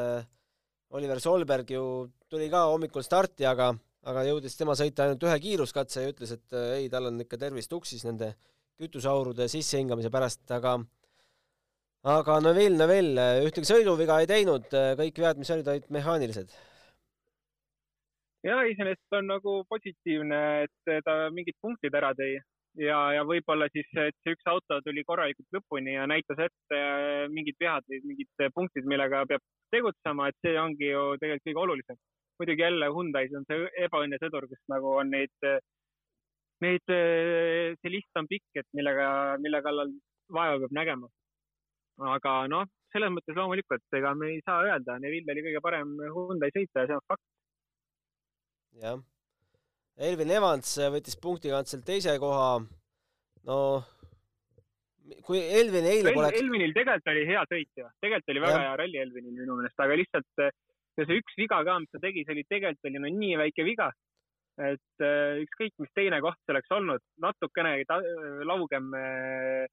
Oliver 0.96 1.20
Solberg 1.20 1.72
ju 1.72 1.84
tuli 2.32 2.48
ka 2.52 2.68
hommikul 2.72 3.04
starti, 3.04 3.46
aga, 3.50 3.74
aga 4.08 4.24
jõudis 4.30 4.56
tema 4.56 4.78
sõita 4.80 5.04
ainult 5.04 5.26
ühe 5.28 5.40
kiiruskatse 5.44 6.06
ja 6.06 6.14
ütles, 6.14 6.32
et 6.38 6.56
ei, 6.78 6.88
tal 6.94 7.10
on 7.10 7.20
ikka 7.26 7.40
tervis 7.42 7.68
tuksis 7.68 8.06
nende 8.08 8.32
kütuseaurude 8.80 9.50
sissehingamise 9.52 10.14
pärast, 10.14 10.46
aga 10.56 10.78
aga 12.08 12.40
Neville, 12.46 12.78
Neville 12.80 13.28
ühtegi 13.44 13.68
sõiduviga 13.68 14.22
ei 14.22 14.30
teinud, 14.30 14.72
kõik 14.72 15.20
vead, 15.20 15.42
mis 15.42 15.52
olid, 15.52 15.68
olid 15.74 15.92
mehaanilised 15.92 16.54
ja 18.46 18.60
iseenesest 18.70 19.18
on 19.18 19.32
nagu 19.32 19.58
positiivne, 19.70 20.68
et 20.68 21.04
ta 21.06 21.18
mingid 21.34 21.58
punktid 21.62 21.96
ära 21.98 22.14
tõi 22.18 22.38
ja, 22.82 22.98
ja 23.16 23.24
võib-olla 23.28 23.68
siis, 23.74 23.88
et 23.98 24.16
see 24.22 24.36
üks 24.36 24.50
auto 24.50 24.80
tuli 24.86 25.04
korralikult 25.08 25.58
lõpuni 25.58 25.96
ja 25.96 26.06
näitas 26.10 26.40
ette 26.48 26.82
mingid 27.34 27.58
vead 27.62 27.86
või 27.90 28.02
mingid 28.12 28.46
punktid, 28.56 28.88
millega 28.90 29.24
peab 29.30 29.44
tegutsema, 29.74 30.30
et 30.30 30.38
see 30.46 30.56
ongi 30.62 30.92
ju 30.92 31.04
tegelikult 31.22 31.50
kõige 31.50 31.64
olulisem. 31.66 32.00
muidugi 32.40 32.62
jälle 32.62 32.90
Hyundai's 32.94 33.34
on 33.34 33.46
see 33.50 33.70
ebaõnnesõdur, 33.86 34.46
kus 34.50 34.60
nagu 34.70 34.92
on 35.02 35.10
neid, 35.10 35.48
neid, 36.62 36.84
see 37.82 37.94
list 37.94 38.20
on 38.20 38.30
pikk, 38.30 38.62
et 38.62 38.68
millega, 38.78 39.38
mille 39.42 39.62
kallal 39.66 39.94
vaeva 40.30 40.60
peab 40.62 40.76
nägema. 40.82 41.10
aga 42.14 42.34
noh, 42.48 42.68
selles 42.94 43.10
mõttes 43.10 43.36
loomulikult, 43.36 43.84
ega 43.98 44.14
me 44.16 44.36
ei 44.36 44.42
saa 44.46 44.62
öelda, 44.68 45.00
Neville 45.02 45.34
oli 45.34 45.48
kõige 45.50 45.64
parem 45.66 45.98
Hyundai 46.14 46.54
sõitja 46.54 46.86
ja 46.86 46.92
see 46.92 47.00
on 47.00 47.08
fakt 47.10 47.26
jah. 48.82 48.98
Elvin 49.98 50.30
Evans 50.30 50.76
võttis 50.94 51.18
punktikantselt 51.22 51.86
teise 51.86 52.18
koha. 52.22 52.58
no 53.50 53.60
kui 55.26 55.40
Elvin 55.40 55.88
eile 55.88 56.14
poleks. 56.16 56.40
Elvinil 56.42 56.74
tegelikult 56.76 57.12
oli 57.14 57.24
hea 57.30 57.44
sõit 57.50 57.80
ju, 57.80 57.88
tegelikult 58.04 58.34
oli 58.34 58.44
väga 58.44 58.58
ja. 58.58 58.64
hea 58.66 58.76
ralli 58.82 59.02
Elvinil 59.02 59.38
minu 59.40 59.58
meelest, 59.60 59.80
aga 59.84 59.98
lihtsalt 60.00 60.44
eh, 60.44 60.54
see 61.00 61.20
üks 61.22 61.38
viga 61.40 61.62
ka, 61.68 61.78
mis 61.84 61.94
ta 61.94 62.02
tegi, 62.04 62.26
see 62.26 62.36
oli 62.36 62.46
tegelikult 62.50 62.90
oli 62.90 63.02
no 63.04 63.12
nii 63.16 63.40
väike 63.42 63.66
viga, 63.68 63.90
et 64.58 65.06
äh, 65.06 65.44
ükskõik, 65.44 65.76
mis 65.84 65.94
teine 65.98 66.20
koht 66.26 66.40
see 66.44 66.56
oleks 66.56 66.74
olnud, 66.74 67.04
natukene 67.24 67.76
laugem 68.50 68.90
äh, 68.98 69.68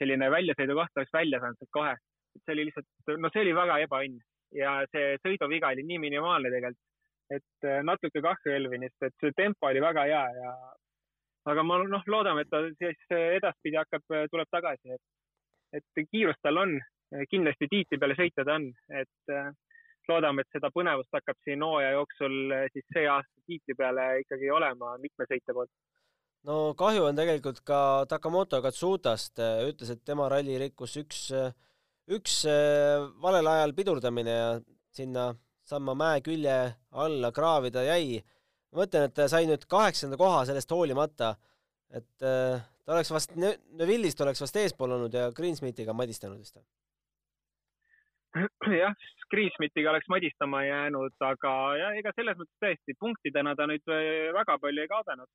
selline 0.00 0.30
väljasõidukoht 0.32 0.96
oleks 0.98 1.14
välja 1.14 1.40
saanud 1.42 1.60
sealt 1.60 1.74
kohe. 1.76 1.94
see 2.44 2.54
oli 2.54 2.68
lihtsalt, 2.68 2.88
no 3.18 3.30
see 3.32 3.44
oli 3.44 3.54
väga 3.56 3.80
ebaõnn 3.86 4.20
ja 4.56 4.80
see 4.90 5.16
sõiduviga 5.22 5.72
oli 5.74 5.86
nii 5.86 6.00
minimaalne 6.02 6.50
tegelikult, 6.52 6.89
et 7.34 7.66
äh, 7.66 7.80
natuke 7.86 8.22
kahju 8.24 8.54
Elvinist, 8.54 8.98
et 9.06 9.14
see 9.22 9.34
tempo 9.38 9.68
oli 9.70 9.82
väga 9.82 10.06
hea 10.08 10.22
ja 10.36 10.54
aga 11.50 11.64
ma 11.64 11.78
noh, 11.82 12.06
loodame, 12.10 12.44
et 12.44 12.50
ta 12.52 12.62
siis 12.68 13.04
äh, 13.14 13.36
edaspidi 13.38 13.78
hakkab, 13.80 14.04
äh, 14.16 14.26
tuleb 14.32 14.50
tagasi, 14.52 14.96
et, 14.96 15.80
et 15.80 16.06
kiirust 16.10 16.42
tal 16.44 16.60
on, 16.64 16.78
kindlasti 17.30 17.66
tiitli 17.70 17.98
peale 17.98 18.14
sõita 18.14 18.44
ta 18.46 18.54
on, 18.54 18.68
et 18.94 19.30
loodame, 20.06 20.44
et 20.44 20.54
seda 20.54 20.68
põnevust 20.74 21.10
hakkab 21.14 21.38
siin 21.42 21.62
hooaja 21.66 21.96
jooksul 21.96 22.52
siis 22.70 22.84
see 22.94 23.08
aasta 23.10 23.42
tiitli 23.50 23.74
peale 23.78 24.04
ikkagi 24.22 24.50
olema 24.54 24.92
mitme 25.02 25.26
sõitja 25.26 25.56
poolt. 25.56 25.72
no 26.46 26.58
kahju 26.78 27.08
on 27.08 27.18
tegelikult 27.18 27.64
ka 27.66 27.80
Takamoto 28.10 28.62
Katsutast, 28.62 29.42
ütles, 29.66 29.90
et 29.90 30.04
tema 30.06 30.28
ralli 30.30 30.54
rikkus 30.62 30.94
üks, 31.02 31.24
üks 32.14 32.38
valel 33.26 33.50
ajal 33.56 33.74
pidurdamine 33.74 34.36
ja 34.38 34.48
sinna 34.94 35.32
samma 35.70 35.94
mäe 35.98 36.20
külje 36.24 36.56
alla 37.04 37.30
kraavida 37.34 37.84
jäi. 37.86 38.20
ma 38.70 38.84
mõtlen, 38.84 39.08
et 39.08 39.14
ta 39.14 39.26
sai 39.30 39.48
nüüd 39.50 39.64
kaheksanda 39.70 40.18
koha 40.18 40.44
sellest 40.46 40.70
hoolimata, 40.70 41.32
et 41.90 42.26
äh, 42.26 42.60
ta 42.84 42.94
oleks 42.94 43.10
vast 43.14 43.34
ne, 43.38 43.54
Neville'ist 43.80 44.20
oleks 44.22 44.42
vast 44.44 44.60
eespool 44.62 44.94
olnud 44.96 45.14
ja 45.14 45.30
Greensmithiga 45.34 45.94
madistanud 45.96 46.38
vist. 46.38 46.60
jah, 48.82 48.94
Greensmithiga 49.30 49.90
oleks 49.90 50.10
madistama 50.12 50.62
jäänud, 50.66 51.16
aga 51.32 51.56
ja 51.80 51.90
ega 51.98 52.14
selles 52.14 52.38
mõttes 52.38 52.62
tõesti 52.62 52.98
punktidena 53.02 53.56
ta 53.58 53.66
nüüd 53.70 53.90
äh, 53.90 54.30
väga 54.38 54.58
palju 54.62 54.86
ei 54.86 54.94
kaotanud. 54.94 55.30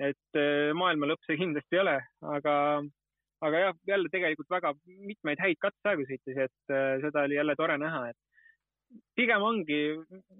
et 0.00 0.40
äh, 0.40 0.72
maailma 0.72 1.12
lõpp 1.12 1.28
see 1.28 1.36
kindlasti 1.40 1.76
ei 1.76 1.84
ole, 1.84 1.98
aga 2.38 2.56
aga 3.42 3.58
jah, 3.66 3.78
jälle 3.86 4.08
tegelikult 4.08 4.48
väga 4.50 4.72
mitmeid 4.86 5.40
häid 5.42 5.58
katseaegu 5.60 6.04
sõitis, 6.06 6.36
et 6.46 6.74
seda 7.02 7.24
oli 7.26 7.34
jälle 7.34 7.56
tore 7.58 7.74
näha, 7.74 8.04
et 8.12 8.31
pigem 9.16 9.44
ongi 9.44 9.78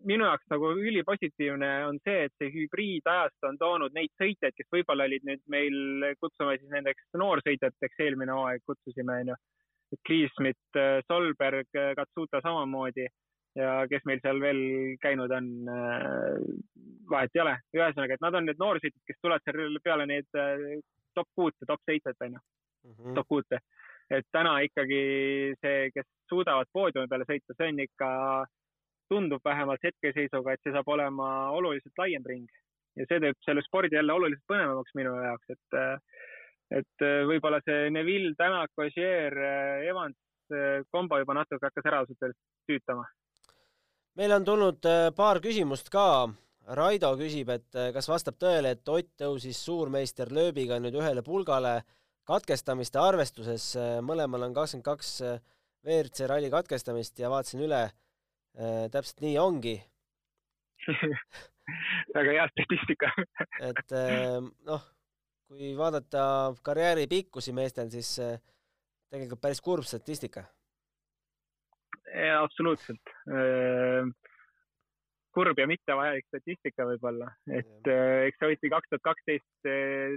minu 0.09 0.27
jaoks 0.27 0.49
nagu 0.53 0.73
ülipositiivne 0.81 1.71
on 1.89 1.99
see, 2.05 2.27
et 2.27 2.35
see 2.41 2.53
hübriidajastu 2.55 3.49
on 3.49 3.59
toonud 3.61 3.97
neid 3.97 4.13
sõitjaid, 4.21 4.57
kes 4.57 4.71
võib-olla 4.73 5.09
olid 5.09 5.27
nüüd 5.29 5.43
meil, 5.53 6.07
kutsume 6.21 6.57
siis 6.59 6.73
nendeks 6.73 7.19
noorsõitjateks, 7.19 8.01
eelmine 8.07 8.37
hooaeg 8.37 8.65
kutsusime, 8.69 9.23
onju. 9.25 9.41
Kliismit, 10.09 10.79
Solberg, 11.05 11.69
Katsuta 11.99 12.41
samamoodi 12.41 13.05
ja 13.61 13.73
kes 13.91 14.07
meil 14.09 14.23
seal 14.25 14.41
veel 14.41 14.63
käinud 15.03 15.35
on, 15.37 15.51
vahet 17.11 17.37
ei 17.37 17.43
ole. 17.45 17.59
ühesõnaga, 17.77 18.17
et 18.17 18.25
nad 18.25 18.39
on 18.39 18.49
need 18.49 18.61
noorsõitjad, 18.63 19.03
kes 19.09 19.21
tulevad 19.21 19.45
seal 19.45 19.77
peale 19.85 20.09
neid 20.09 20.41
top 21.13 21.29
kuute, 21.37 21.69
top 21.69 21.83
seitset, 21.85 22.17
onju, 22.25 22.41
mhm. 22.89 23.15
top 23.19 23.29
kuute. 23.29 23.61
Et 24.11 24.27
täna 24.33 24.59
ikkagi 24.67 25.03
see, 25.61 25.91
kes 25.95 26.09
suudavad 26.29 26.71
poodiumi 26.73 27.09
peale 27.09 27.29
sõita, 27.29 27.57
see 27.57 27.71
on 27.73 27.81
ikka 27.85 28.11
tundub 29.13 29.45
vähemalt 29.45 29.83
hetkeseisuga, 29.85 30.53
et 30.55 30.63
see 30.65 30.73
saab 30.73 30.89
olema 30.89 31.51
oluliselt 31.53 31.99
laiem 31.99 32.25
ring 32.27 32.49
ja 32.97 33.07
see 33.09 33.21
teeb 33.21 33.39
selle 33.45 33.65
spordi 33.67 33.97
jälle 33.97 34.13
oluliselt 34.13 34.45
põnevamaks 34.49 34.95
minu 34.99 35.15
jaoks, 35.25 35.57
et 35.57 35.81
et 36.73 37.05
võib-olla 37.29 37.59
see 37.67 37.91
Neville, 37.93 38.33
Tänak, 38.39 38.71
Ogier, 38.81 39.35
Evans 39.85 40.17
kombo 40.91 41.19
juba 41.21 41.37
natuke 41.37 41.67
hakkas 41.67 41.89
ära 41.89 42.03
ausalt 42.03 42.23
öeldes 42.23 42.39
tüütama. 42.69 43.05
meil 44.17 44.33
on 44.33 44.45
tulnud 44.45 44.89
äh, 44.89 45.11
paar 45.17 45.41
küsimust 45.41 45.91
ka. 45.91 46.29
Raido 46.63 47.09
küsib, 47.19 47.49
et 47.51 47.75
äh, 47.75 47.91
kas 47.95 48.07
vastab 48.09 48.37
tõele, 48.39 48.77
et 48.77 48.89
Ott 48.89 49.09
tõusis 49.19 49.59
suurmeister 49.65 50.31
lööbiga 50.31 50.79
nüüd 50.79 50.95
ühele 50.95 51.23
pulgale 51.27 51.81
katkestamiste 52.29 53.01
arvestuses, 53.03 53.73
mõlemal 54.05 54.47
on 54.47 54.55
kakskümmend 54.55 54.87
kaks 54.87 55.17
äh, 55.27 55.41
WRC 55.83 56.29
ralli 56.31 56.51
katkestamist 56.51 57.19
ja 57.19 57.31
vaatasin 57.33 57.65
üle 57.67 57.89
Äh, 58.53 58.91
täpselt 58.93 59.23
nii 59.25 59.37
ongi 59.41 59.79
väga 62.17 62.33
hea 62.37 62.43
statistika 62.51 63.09
et 63.71 63.95
äh, 63.97 64.43
noh, 64.69 64.83
kui 65.49 65.71
vaadata 65.79 66.25
karjääri 66.61 67.07
pikkusi 67.09 67.55
meestel, 67.57 67.89
siis 67.95 68.11
äh, 68.21 68.35
tegelikult 69.09 69.41
päris 69.41 69.65
kurb 69.65 69.89
statistika. 69.89 70.45
absoluutselt. 72.43 73.13
kurb 75.33 75.59
ja 75.59 75.67
mittevajalik 75.67 76.29
statistika 76.29 76.85
võib-olla, 76.91 77.31
et 77.49 77.89
eks 78.29 78.37
see 78.41 78.53
Oti 78.53 78.73
kaks 78.75 78.93
tuhat 78.93 79.07
kaksteist 79.09 79.71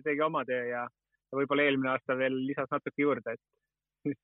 tegi 0.04 0.28
oma 0.28 0.44
töö 0.44 0.64
ja 0.74 0.84
võib-olla 1.38 1.68
eelmine 1.68 1.92
aasta 1.94 2.18
veel 2.20 2.38
lisas 2.48 2.72
natuke 2.72 3.04
juurde, 3.04 3.36
et 3.36 4.14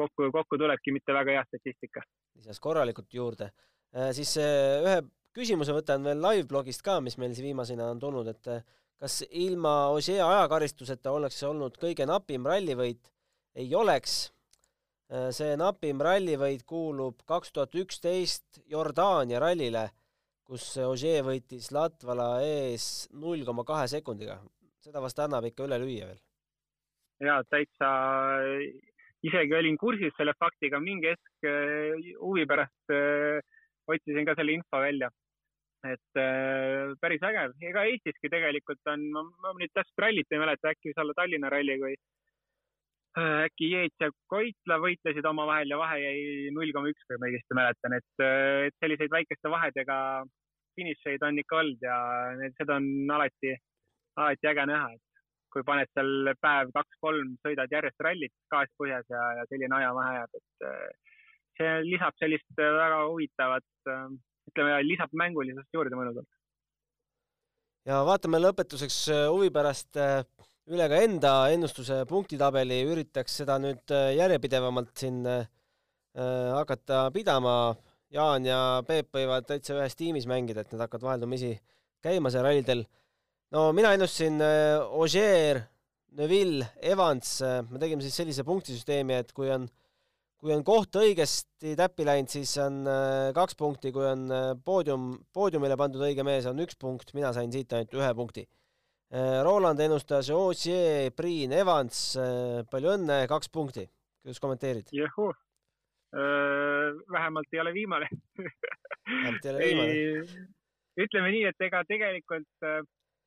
kokku, 0.00 0.30
kokku 0.34 0.58
tulebki 0.58 0.94
mitte 0.94 1.14
väga 1.16 1.38
hea 1.38 1.44
statistika. 1.48 2.04
lisas 2.38 2.60
korralikult 2.60 3.14
juurde. 3.14 3.50
Äh, 3.92 4.12
siis 4.16 4.36
äh, 4.40 4.80
ühe 4.84 5.00
küsimuse 5.36 5.74
võtan 5.76 6.04
veel 6.06 6.20
live-blogist 6.22 6.84
ka, 6.84 7.00
mis 7.04 7.18
meil 7.20 7.34
siin 7.36 7.50
viimasena 7.50 7.90
on 7.92 8.00
tulnud, 8.00 8.28
et 8.32 8.48
äh, 8.48 8.62
kas 9.02 9.22
ilma 9.28 9.90
Ožee 9.92 10.20
ajakaristuseta 10.22 11.12
oleks 11.12 11.42
olnud 11.48 11.76
kõige 11.80 12.06
napim 12.08 12.46
rallivõit? 12.48 13.10
ei 13.54 13.74
oleks. 13.76 14.32
see 15.36 15.56
napim 15.60 16.00
rallivõit 16.00 16.62
kuulub 16.64 17.18
kaks 17.28 17.52
tuhat 17.52 17.74
üksteist 17.76 18.62
Jordaania 18.64 19.42
rallile, 19.42 19.82
kus 20.48 20.64
Ožee 20.80 21.20
võitis 21.26 21.68
Latvala 21.68 22.38
ees 22.46 23.10
null 23.12 23.44
koma 23.44 23.64
kahe 23.68 23.90
sekundiga. 23.92 24.38
seda 24.80 25.04
vast 25.04 25.20
annab 25.20 25.44
ikka 25.50 25.66
üle 25.68 25.82
lüüa 25.84 26.08
veel. 26.08 26.22
Ja 27.22 27.40
täitsa 27.50 27.90
isegi 29.26 29.54
olin 29.54 29.78
kursis 29.78 30.14
selle 30.18 30.34
faktiga, 30.38 30.80
mingi 30.82 31.12
hetk 31.12 31.48
äh, 31.48 32.14
huvi 32.20 32.46
pärast 32.50 32.94
äh, 32.94 33.42
otsisin 33.90 34.26
ka 34.26 34.36
selle 34.38 34.56
info 34.58 34.80
välja. 34.82 35.10
et 35.82 36.18
äh, 36.18 36.94
päris 37.02 37.22
vägev, 37.22 37.54
ega 37.58 37.82
Eestiski 37.90 38.30
tegelikult 38.30 38.90
on, 38.92 39.08
ma 39.42 39.50
nüüd 39.58 39.72
täpselt 39.74 40.02
rallit 40.04 40.30
ei 40.30 40.38
mäleta, 40.38 40.70
äkki 40.70 40.92
võis 40.92 41.00
olla 41.02 41.16
Tallinna 41.18 41.50
ralli, 41.50 41.74
kui 41.80 41.96
äkki 43.18 43.70
Jeets 43.72 44.04
ja 44.04 44.08
Koitla 44.30 44.78
võitlesid 44.80 45.26
omavahel 45.28 45.74
ja 45.74 45.80
vahe 45.80 45.98
jäi 46.00 46.52
null 46.54 46.70
koma 46.72 46.92
üks, 46.92 47.02
kui 47.08 47.18
ma 47.18 47.28
õigesti 47.28 47.58
mäletan, 47.58 47.96
et, 47.98 48.22
et 48.70 48.76
selliseid 48.78 49.10
väikeste 49.12 49.50
vahedega 49.52 49.96
finišeid 50.78 51.26
on 51.26 51.42
ikka 51.42 51.58
olnud 51.60 51.84
ja 51.84 51.96
seda 52.56 52.78
on 52.78 52.86
alati, 53.18 53.52
alati 54.22 54.52
äge 54.54 54.68
näha, 54.70 54.94
et 54.94 55.11
kui 55.52 55.64
paned 55.66 55.90
seal 55.92 56.32
päev 56.42 56.70
kaks-kolm, 56.74 57.36
sõidad 57.44 57.72
järjest 57.72 58.04
rallit 58.04 58.34
gaas 58.52 58.70
põhjas 58.80 59.06
ja, 59.12 59.22
ja 59.38 59.46
selline 59.50 59.76
ajavahe 59.78 60.14
jääb, 60.18 60.38
et 60.40 60.68
äh, 60.68 61.16
see 61.58 61.72
lisab 61.88 62.16
sellist 62.20 62.62
äh, 62.62 62.70
väga 62.78 63.00
huvitavat, 63.10 63.68
äh, 63.92 64.06
ütleme, 64.50 64.78
lisab 64.86 65.12
mängulisust 65.22 65.76
juurde 65.76 65.98
mõnusalt. 65.98 66.28
ja 67.88 68.02
vaatame 68.06 68.40
lõpetuseks 68.42 68.98
huvi 69.32 69.50
pärast 69.54 69.98
üle 70.72 70.84
ka 70.90 71.00
enda 71.04 71.32
ennustuse 71.54 72.02
punktitabeli, 72.08 72.82
üritaks 72.92 73.40
seda 73.42 73.58
nüüd 73.62 73.94
järjepidevamalt 74.16 74.92
siin 74.94 75.24
hakata 76.12 77.08
pidama. 77.14 77.74
Jaan 78.12 78.44
ja 78.44 78.58
Peep 78.84 79.08
võivad 79.16 79.46
täitsa 79.48 79.72
ühes 79.72 79.94
tiimis 79.96 80.26
mängida, 80.28 80.60
et 80.60 80.72
nad 80.74 80.82
hakkavad 80.84 81.06
vaheldumisi 81.06 81.54
käima 82.04 82.28
seal 82.30 82.44
rallidel 82.44 82.82
no 83.52 83.68
mina 83.76 83.92
ennustasin 83.94 84.40
äh, 84.40 84.80
Ogier, 84.96 85.62
Neville, 86.16 86.66
Evans, 86.80 87.38
äh, 87.44 87.60
me 87.68 87.80
tegime 87.80 88.04
siis 88.04 88.16
sellise 88.16 88.44
punktisüsteemi, 88.48 89.18
et 89.20 89.32
kui 89.36 89.50
on, 89.52 89.66
kui 90.40 90.54
on 90.54 90.64
koht 90.66 90.96
õigesti 91.00 91.76
täppi 91.78 92.06
läinud, 92.08 92.32
siis 92.32 92.54
on 92.62 92.82
äh, 92.88 93.28
kaks 93.36 93.56
punkti, 93.60 93.92
kui 93.94 94.06
on 94.08 94.26
poodium, 94.64 95.12
poodiumile 95.34 95.76
pandud 95.80 96.04
õige 96.04 96.24
mees, 96.26 96.48
on 96.48 96.60
üks 96.64 96.78
punkt, 96.80 97.14
mina 97.16 97.32
sain 97.36 97.52
siit 97.52 97.72
ainult 97.76 98.00
ühe 98.00 98.10
punkti. 98.18 98.48
Roland 99.12 99.76
ennustas 99.84 100.30
Ogier, 100.32 101.10
Priin, 101.12 101.52
Evans, 101.52 101.98
palju 102.72 102.94
õnne, 102.94 103.18
kaks 103.28 103.50
punkti. 103.52 103.84
kuidas 104.24 104.40
kommenteerid? 104.40 104.88
juhuu, 104.96 105.26
vähemalt 107.12 107.52
ei 107.52 107.60
ole 107.60 107.74
viimane 107.76 108.08
vähemalt 108.38 109.44
ei 109.44 109.52
ole 109.52 109.66
viimane. 109.66 110.48
ütleme 111.04 111.34
nii, 111.34 111.44
et 111.50 111.66
ega 111.68 111.82
tegelikult 111.90 112.48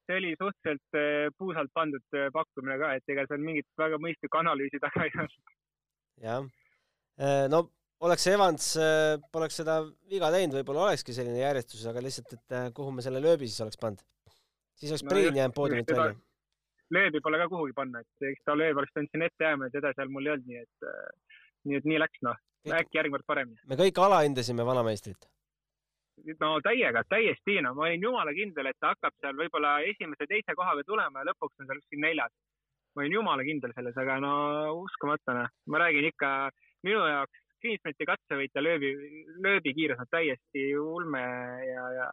see 0.06 0.18
oli 0.20 0.34
suhteliselt 0.40 0.98
äh, 0.98 1.30
puusalt 1.38 1.72
pandud 1.74 2.18
äh, 2.18 2.30
pakkumine 2.34 2.78
ka, 2.82 2.92
et 2.98 3.14
ega 3.14 3.26
seal 3.30 3.42
mingit 3.44 3.68
väga 3.80 4.00
mõistlikku 4.02 4.40
analüüsi 4.42 4.82
taga 4.84 5.06
ei 5.06 5.14
olnud. 5.24 5.56
jah, 6.26 6.48
äh, 7.22 7.46
no 7.52 7.66
oleks 8.06 8.28
Evans, 8.30 8.68
poleks 9.34 9.58
seda 9.62 9.80
viga 10.12 10.30
teinud, 10.34 10.58
võib-olla 10.60 10.90
olekski 10.90 11.16
selline 11.16 11.40
järjestus, 11.40 11.86
aga 11.90 12.04
lihtsalt, 12.04 12.36
et 12.36 12.56
kuhu 12.76 12.92
me 12.94 13.06
selle 13.06 13.22
lööbi 13.24 13.50
siis 13.50 13.64
oleks 13.66 13.80
pannud. 13.82 14.04
siis 14.76 14.92
oleks 14.92 15.06
no, 15.08 15.14
Priin 15.14 15.40
jäänud 15.40 15.56
poodiumilt 15.58 15.94
välja. 15.96 16.18
lööbi 16.98 17.22
pole 17.24 17.40
ka 17.42 17.48
kuhugi 17.54 17.78
panna, 17.78 18.04
et 18.04 18.28
eks 18.32 18.44
ta 18.46 18.58
lööb 18.58 18.82
oleks 18.82 18.94
pidanud 18.94 19.14
siin 19.14 19.30
ette 19.30 19.48
jääma 19.48 19.70
ja 19.70 19.78
teda 19.78 19.94
seal 19.98 20.12
mul 20.12 20.28
ei 20.28 20.36
olnud, 20.36 20.52
nii 20.52 20.66
et, 20.66 20.92
nii 21.70 21.80
et 21.80 21.88
nii 21.94 22.02
läks 22.04 22.28
noh. 22.28 22.44
äkki 22.66 23.00
järgmine 23.00 23.18
kord 23.18 23.32
paremini. 23.32 23.64
me 23.72 23.80
kõik 23.80 24.04
alahindasime 24.06 24.68
vanameistrit 24.68 25.32
no 26.40 26.52
täiega, 26.64 27.04
täiesti, 27.10 27.60
no 27.62 27.74
ma 27.78 27.88
olin 27.88 28.04
jumala 28.08 28.34
kindel, 28.36 28.70
et 28.70 28.78
ta 28.80 28.94
hakkab 28.94 29.16
seal 29.22 29.38
võib-olla 29.40 29.78
esimese-teise 29.92 30.56
kohaga 30.58 30.84
tulema 30.88 31.22
ja 31.22 31.30
lõpuks 31.32 31.60
on 31.60 31.70
seal 31.70 31.82
kuskil 31.82 32.04
neljas. 32.04 32.32
ma 32.96 33.04
olin 33.04 33.18
jumala 33.18 33.44
kindel 33.44 33.74
selles, 33.76 33.98
aga 34.00 34.20
no 34.24 34.36
uskumatu 34.80 35.36
noh, 35.36 35.50
ma 35.68 35.82
räägin 35.84 36.08
ikka 36.12 36.30
minu 36.88 37.02
jaoks 37.04 37.42
Greensmiti 37.66 38.06
katsevõit 38.06 38.54
ja 38.54 38.62
lööbi, 38.62 38.92
lööbikiirus 39.42 40.02
on 40.04 40.10
täiesti 40.12 40.68
ulme 40.78 41.22
ja, 41.66 41.86
ja 41.98 42.08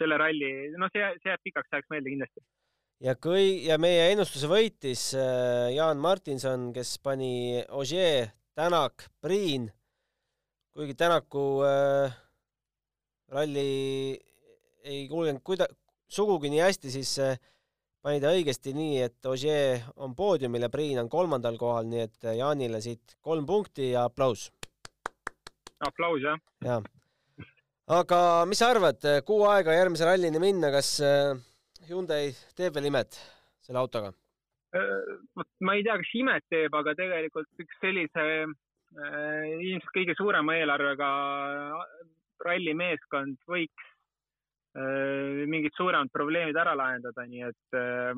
selle 0.00 0.16
ralli, 0.18 0.50
noh, 0.80 0.90
see, 0.94 1.04
see 1.20 1.30
jääb 1.30 1.42
pikaks 1.44 1.72
ajaks 1.72 1.92
meelde 1.92 2.12
kindlasti. 2.14 2.44
ja 3.04 3.14
kõi- 3.26 3.62
ja 3.68 3.78
meie 3.78 4.08
ennustuse 4.14 4.48
võitis 4.50 5.10
äh, 5.18 5.74
Jaan 5.76 6.00
Martinson, 6.00 6.72
kes 6.72 6.96
pani 7.04 7.62
Ogier, 7.68 8.32
Tänak, 8.54 9.10
Priin, 9.20 9.68
kuigi 10.74 10.96
Tänaku 10.98 11.44
äh, 11.68 12.23
ralli 13.34 13.66
ei 14.84 15.04
kulgenud 15.10 15.42
kuida-, 15.46 15.70
sugugi 16.10 16.50
nii 16.52 16.62
hästi, 16.62 16.92
siis 16.92 17.12
äh, 17.22 17.38
pani 18.04 18.20
ta 18.22 18.32
õigesti 18.34 18.74
nii, 18.76 18.98
et 19.06 19.30
Ogier 19.30 19.84
on 20.04 20.14
poodiumil 20.16 20.66
ja 20.66 20.72
Priin 20.72 21.00
on 21.02 21.10
kolmandal 21.12 21.58
kohal, 21.60 21.88
nii 21.90 22.04
et 22.06 22.28
äh, 22.28 22.38
Jaanile 22.40 22.82
siit 22.84 23.16
kolm 23.24 23.46
punkti 23.48 23.92
ja 23.92 24.06
aplaus. 24.10 24.50
aplaus, 25.84 26.20
jah. 26.22 26.40
jah. 26.64 26.82
aga 28.00 28.18
mis 28.48 28.60
sa 28.62 28.72
arvad, 28.74 29.00
äh, 29.08 29.22
kuu 29.26 29.46
aega 29.50 29.76
järgmise 29.76 30.08
rallini 30.08 30.42
minna, 30.42 30.72
kas 30.74 30.98
Hyundai 31.88 32.30
teeb 32.56 32.76
veel 32.76 32.92
imet 32.92 33.18
selle 33.64 33.80
autoga? 33.80 34.14
vot 34.74 35.46
ma 35.62 35.76
ei 35.78 35.84
tea, 35.86 35.94
kas 36.00 36.14
imet 36.18 36.46
teeb, 36.50 36.72
aga 36.74 36.96
tegelikult 36.98 37.62
üks 37.62 37.76
sellise 37.78 38.24
ilmselt 38.94 39.92
kõige 39.94 40.16
suurema 40.18 40.56
eelarvega 40.58 41.10
rallimeeskond 42.42 43.38
võiks 43.50 43.86
äh, 44.78 45.44
mingid 45.50 45.74
suuremad 45.76 46.12
probleemid 46.12 46.58
ära 46.58 46.74
lahendada, 46.78 47.26
nii 47.28 47.44
et 47.48 47.78
äh, 47.78 48.12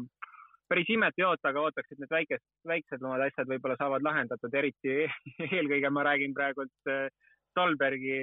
päris 0.71 0.91
imet 0.93 1.19
ei 1.19 1.27
oota, 1.29 1.51
aga 1.51 1.67
ootaks, 1.69 1.93
et 1.93 2.03
need 2.03 2.12
väikest, 2.12 2.47
väiksemad 2.69 3.27
asjad 3.29 3.51
võib-olla 3.51 3.79
saavad 3.81 4.07
lahendatud, 4.07 4.55
eriti 4.55 4.99
eelkõige 5.53 5.93
ma 5.93 6.07
räägin 6.11 6.37
praegult 6.37 6.93
äh, 6.93 7.09
Stolbergi 7.57 8.17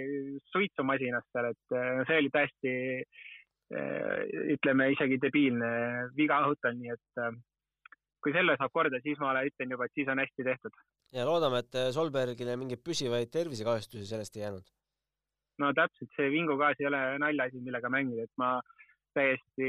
suitsumasinast 0.54 1.32
seal, 1.34 1.48
et 1.50 1.76
see 2.06 2.18
oli 2.20 2.30
täiesti 2.30 2.74
ütleme 4.54 4.92
isegi 4.94 5.18
debiilne 5.18 5.72
viga 6.14 6.38
õhutal, 6.46 6.76
nii 6.78 6.92
et 6.94 7.22
kui 8.24 8.36
selle 8.36 8.54
saab 8.60 8.70
korda, 8.76 9.00
siis 9.02 9.18
ma 9.24 9.34
ütlen 9.42 9.74
juba, 9.74 9.88
et 9.90 9.98
siis 9.98 10.12
on 10.14 10.22
hästi 10.22 10.46
tehtud. 10.48 10.78
ja 11.18 11.26
loodame, 11.26 11.64
et 11.64 11.80
Solbergile 11.96 12.56
mingeid 12.62 12.84
püsivaid 12.86 13.34
tervisekahjustusi 13.34 14.06
sellest 14.06 14.38
ei 14.38 14.46
jäänud. 14.46 14.70
No 15.62 15.74
täpselt, 15.78 16.10
see 16.18 16.30
vingugaas 16.34 16.80
ei 16.82 16.90
ole 16.90 17.02
naljaasi, 17.22 17.62
millega 17.62 17.92
mängida, 17.94 18.26
et 18.26 18.42
ma 18.42 18.56
täiesti 19.14 19.68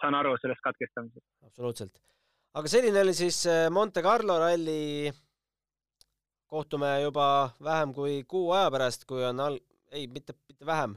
saan 0.00 0.16
aru 0.18 0.34
sellest 0.40 0.64
katkestamisest. 0.64 1.26
absoluutselt. 1.46 2.00
aga 2.58 2.72
selline 2.74 3.04
oli 3.04 3.14
siis 3.14 3.44
äh, 3.46 3.68
Monte 3.70 4.02
Carlo 4.02 4.38
ralli. 4.42 5.12
kohtume 6.52 6.88
juba 7.00 7.26
vähem 7.64 7.94
kui 7.96 8.24
kuu 8.28 8.50
aja 8.52 8.70
pärast, 8.70 9.06
kui 9.08 9.22
on 9.24 9.40
al-, 9.40 9.62
ei, 9.90 10.06
mitte, 10.06 10.34
mitte 10.48 10.66
vähem, 10.68 10.96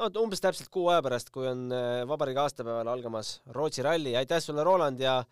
no 0.00 0.08
umbes 0.22 0.42
täpselt 0.42 0.70
kuu 0.72 0.88
aja 0.92 1.02
pärast, 1.06 1.30
kui 1.34 1.46
on 1.50 1.68
äh, 1.72 2.02
vabariigi 2.08 2.42
aastapäeval 2.42 2.90
algamas 2.94 3.36
Rootsi 3.58 3.84
ralli. 3.86 4.16
aitäh 4.16 4.42
sulle, 4.42 4.64
Roland, 4.64 5.00
ja 5.00 5.22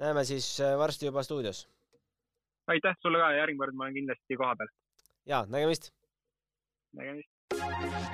näeme 0.00 0.24
siis 0.24 0.60
äh, 0.60 0.78
varsti 0.78 1.10
juba 1.10 1.22
stuudios. 1.22 1.68
aitäh 2.66 2.96
sulle 3.02 3.18
ka, 3.18 3.32
järgmine 3.32 3.64
kord 3.64 3.76
ma 3.76 3.84
olen 3.84 3.98
kindlasti 4.00 4.36
kohapeal. 4.36 4.72
ja, 5.26 5.44
nägemist. 5.48 5.92
nägemist. 6.92 7.39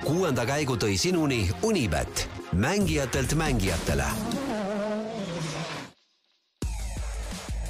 Kuuenda 0.07 0.45
käigu 0.45 0.77
tõi 0.79 0.95
sinuni 0.97 1.49
Unibet, 1.63 2.29
mängijatelt 2.51 3.33
mängijatele. 3.33 4.05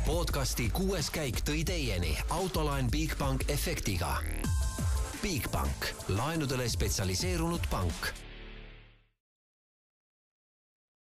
podcasti 0.05 0.69
kuues 0.73 1.09
käik 1.09 1.41
tõi 1.43 1.63
teieni 1.65 2.17
autolaen 2.29 2.91
Bigbank 2.91 3.49
efektiga. 3.49 4.17
Bigbank, 5.21 5.91
laenudele 6.07 6.69
spetsialiseerunud 6.69 7.67
pank 7.69 8.13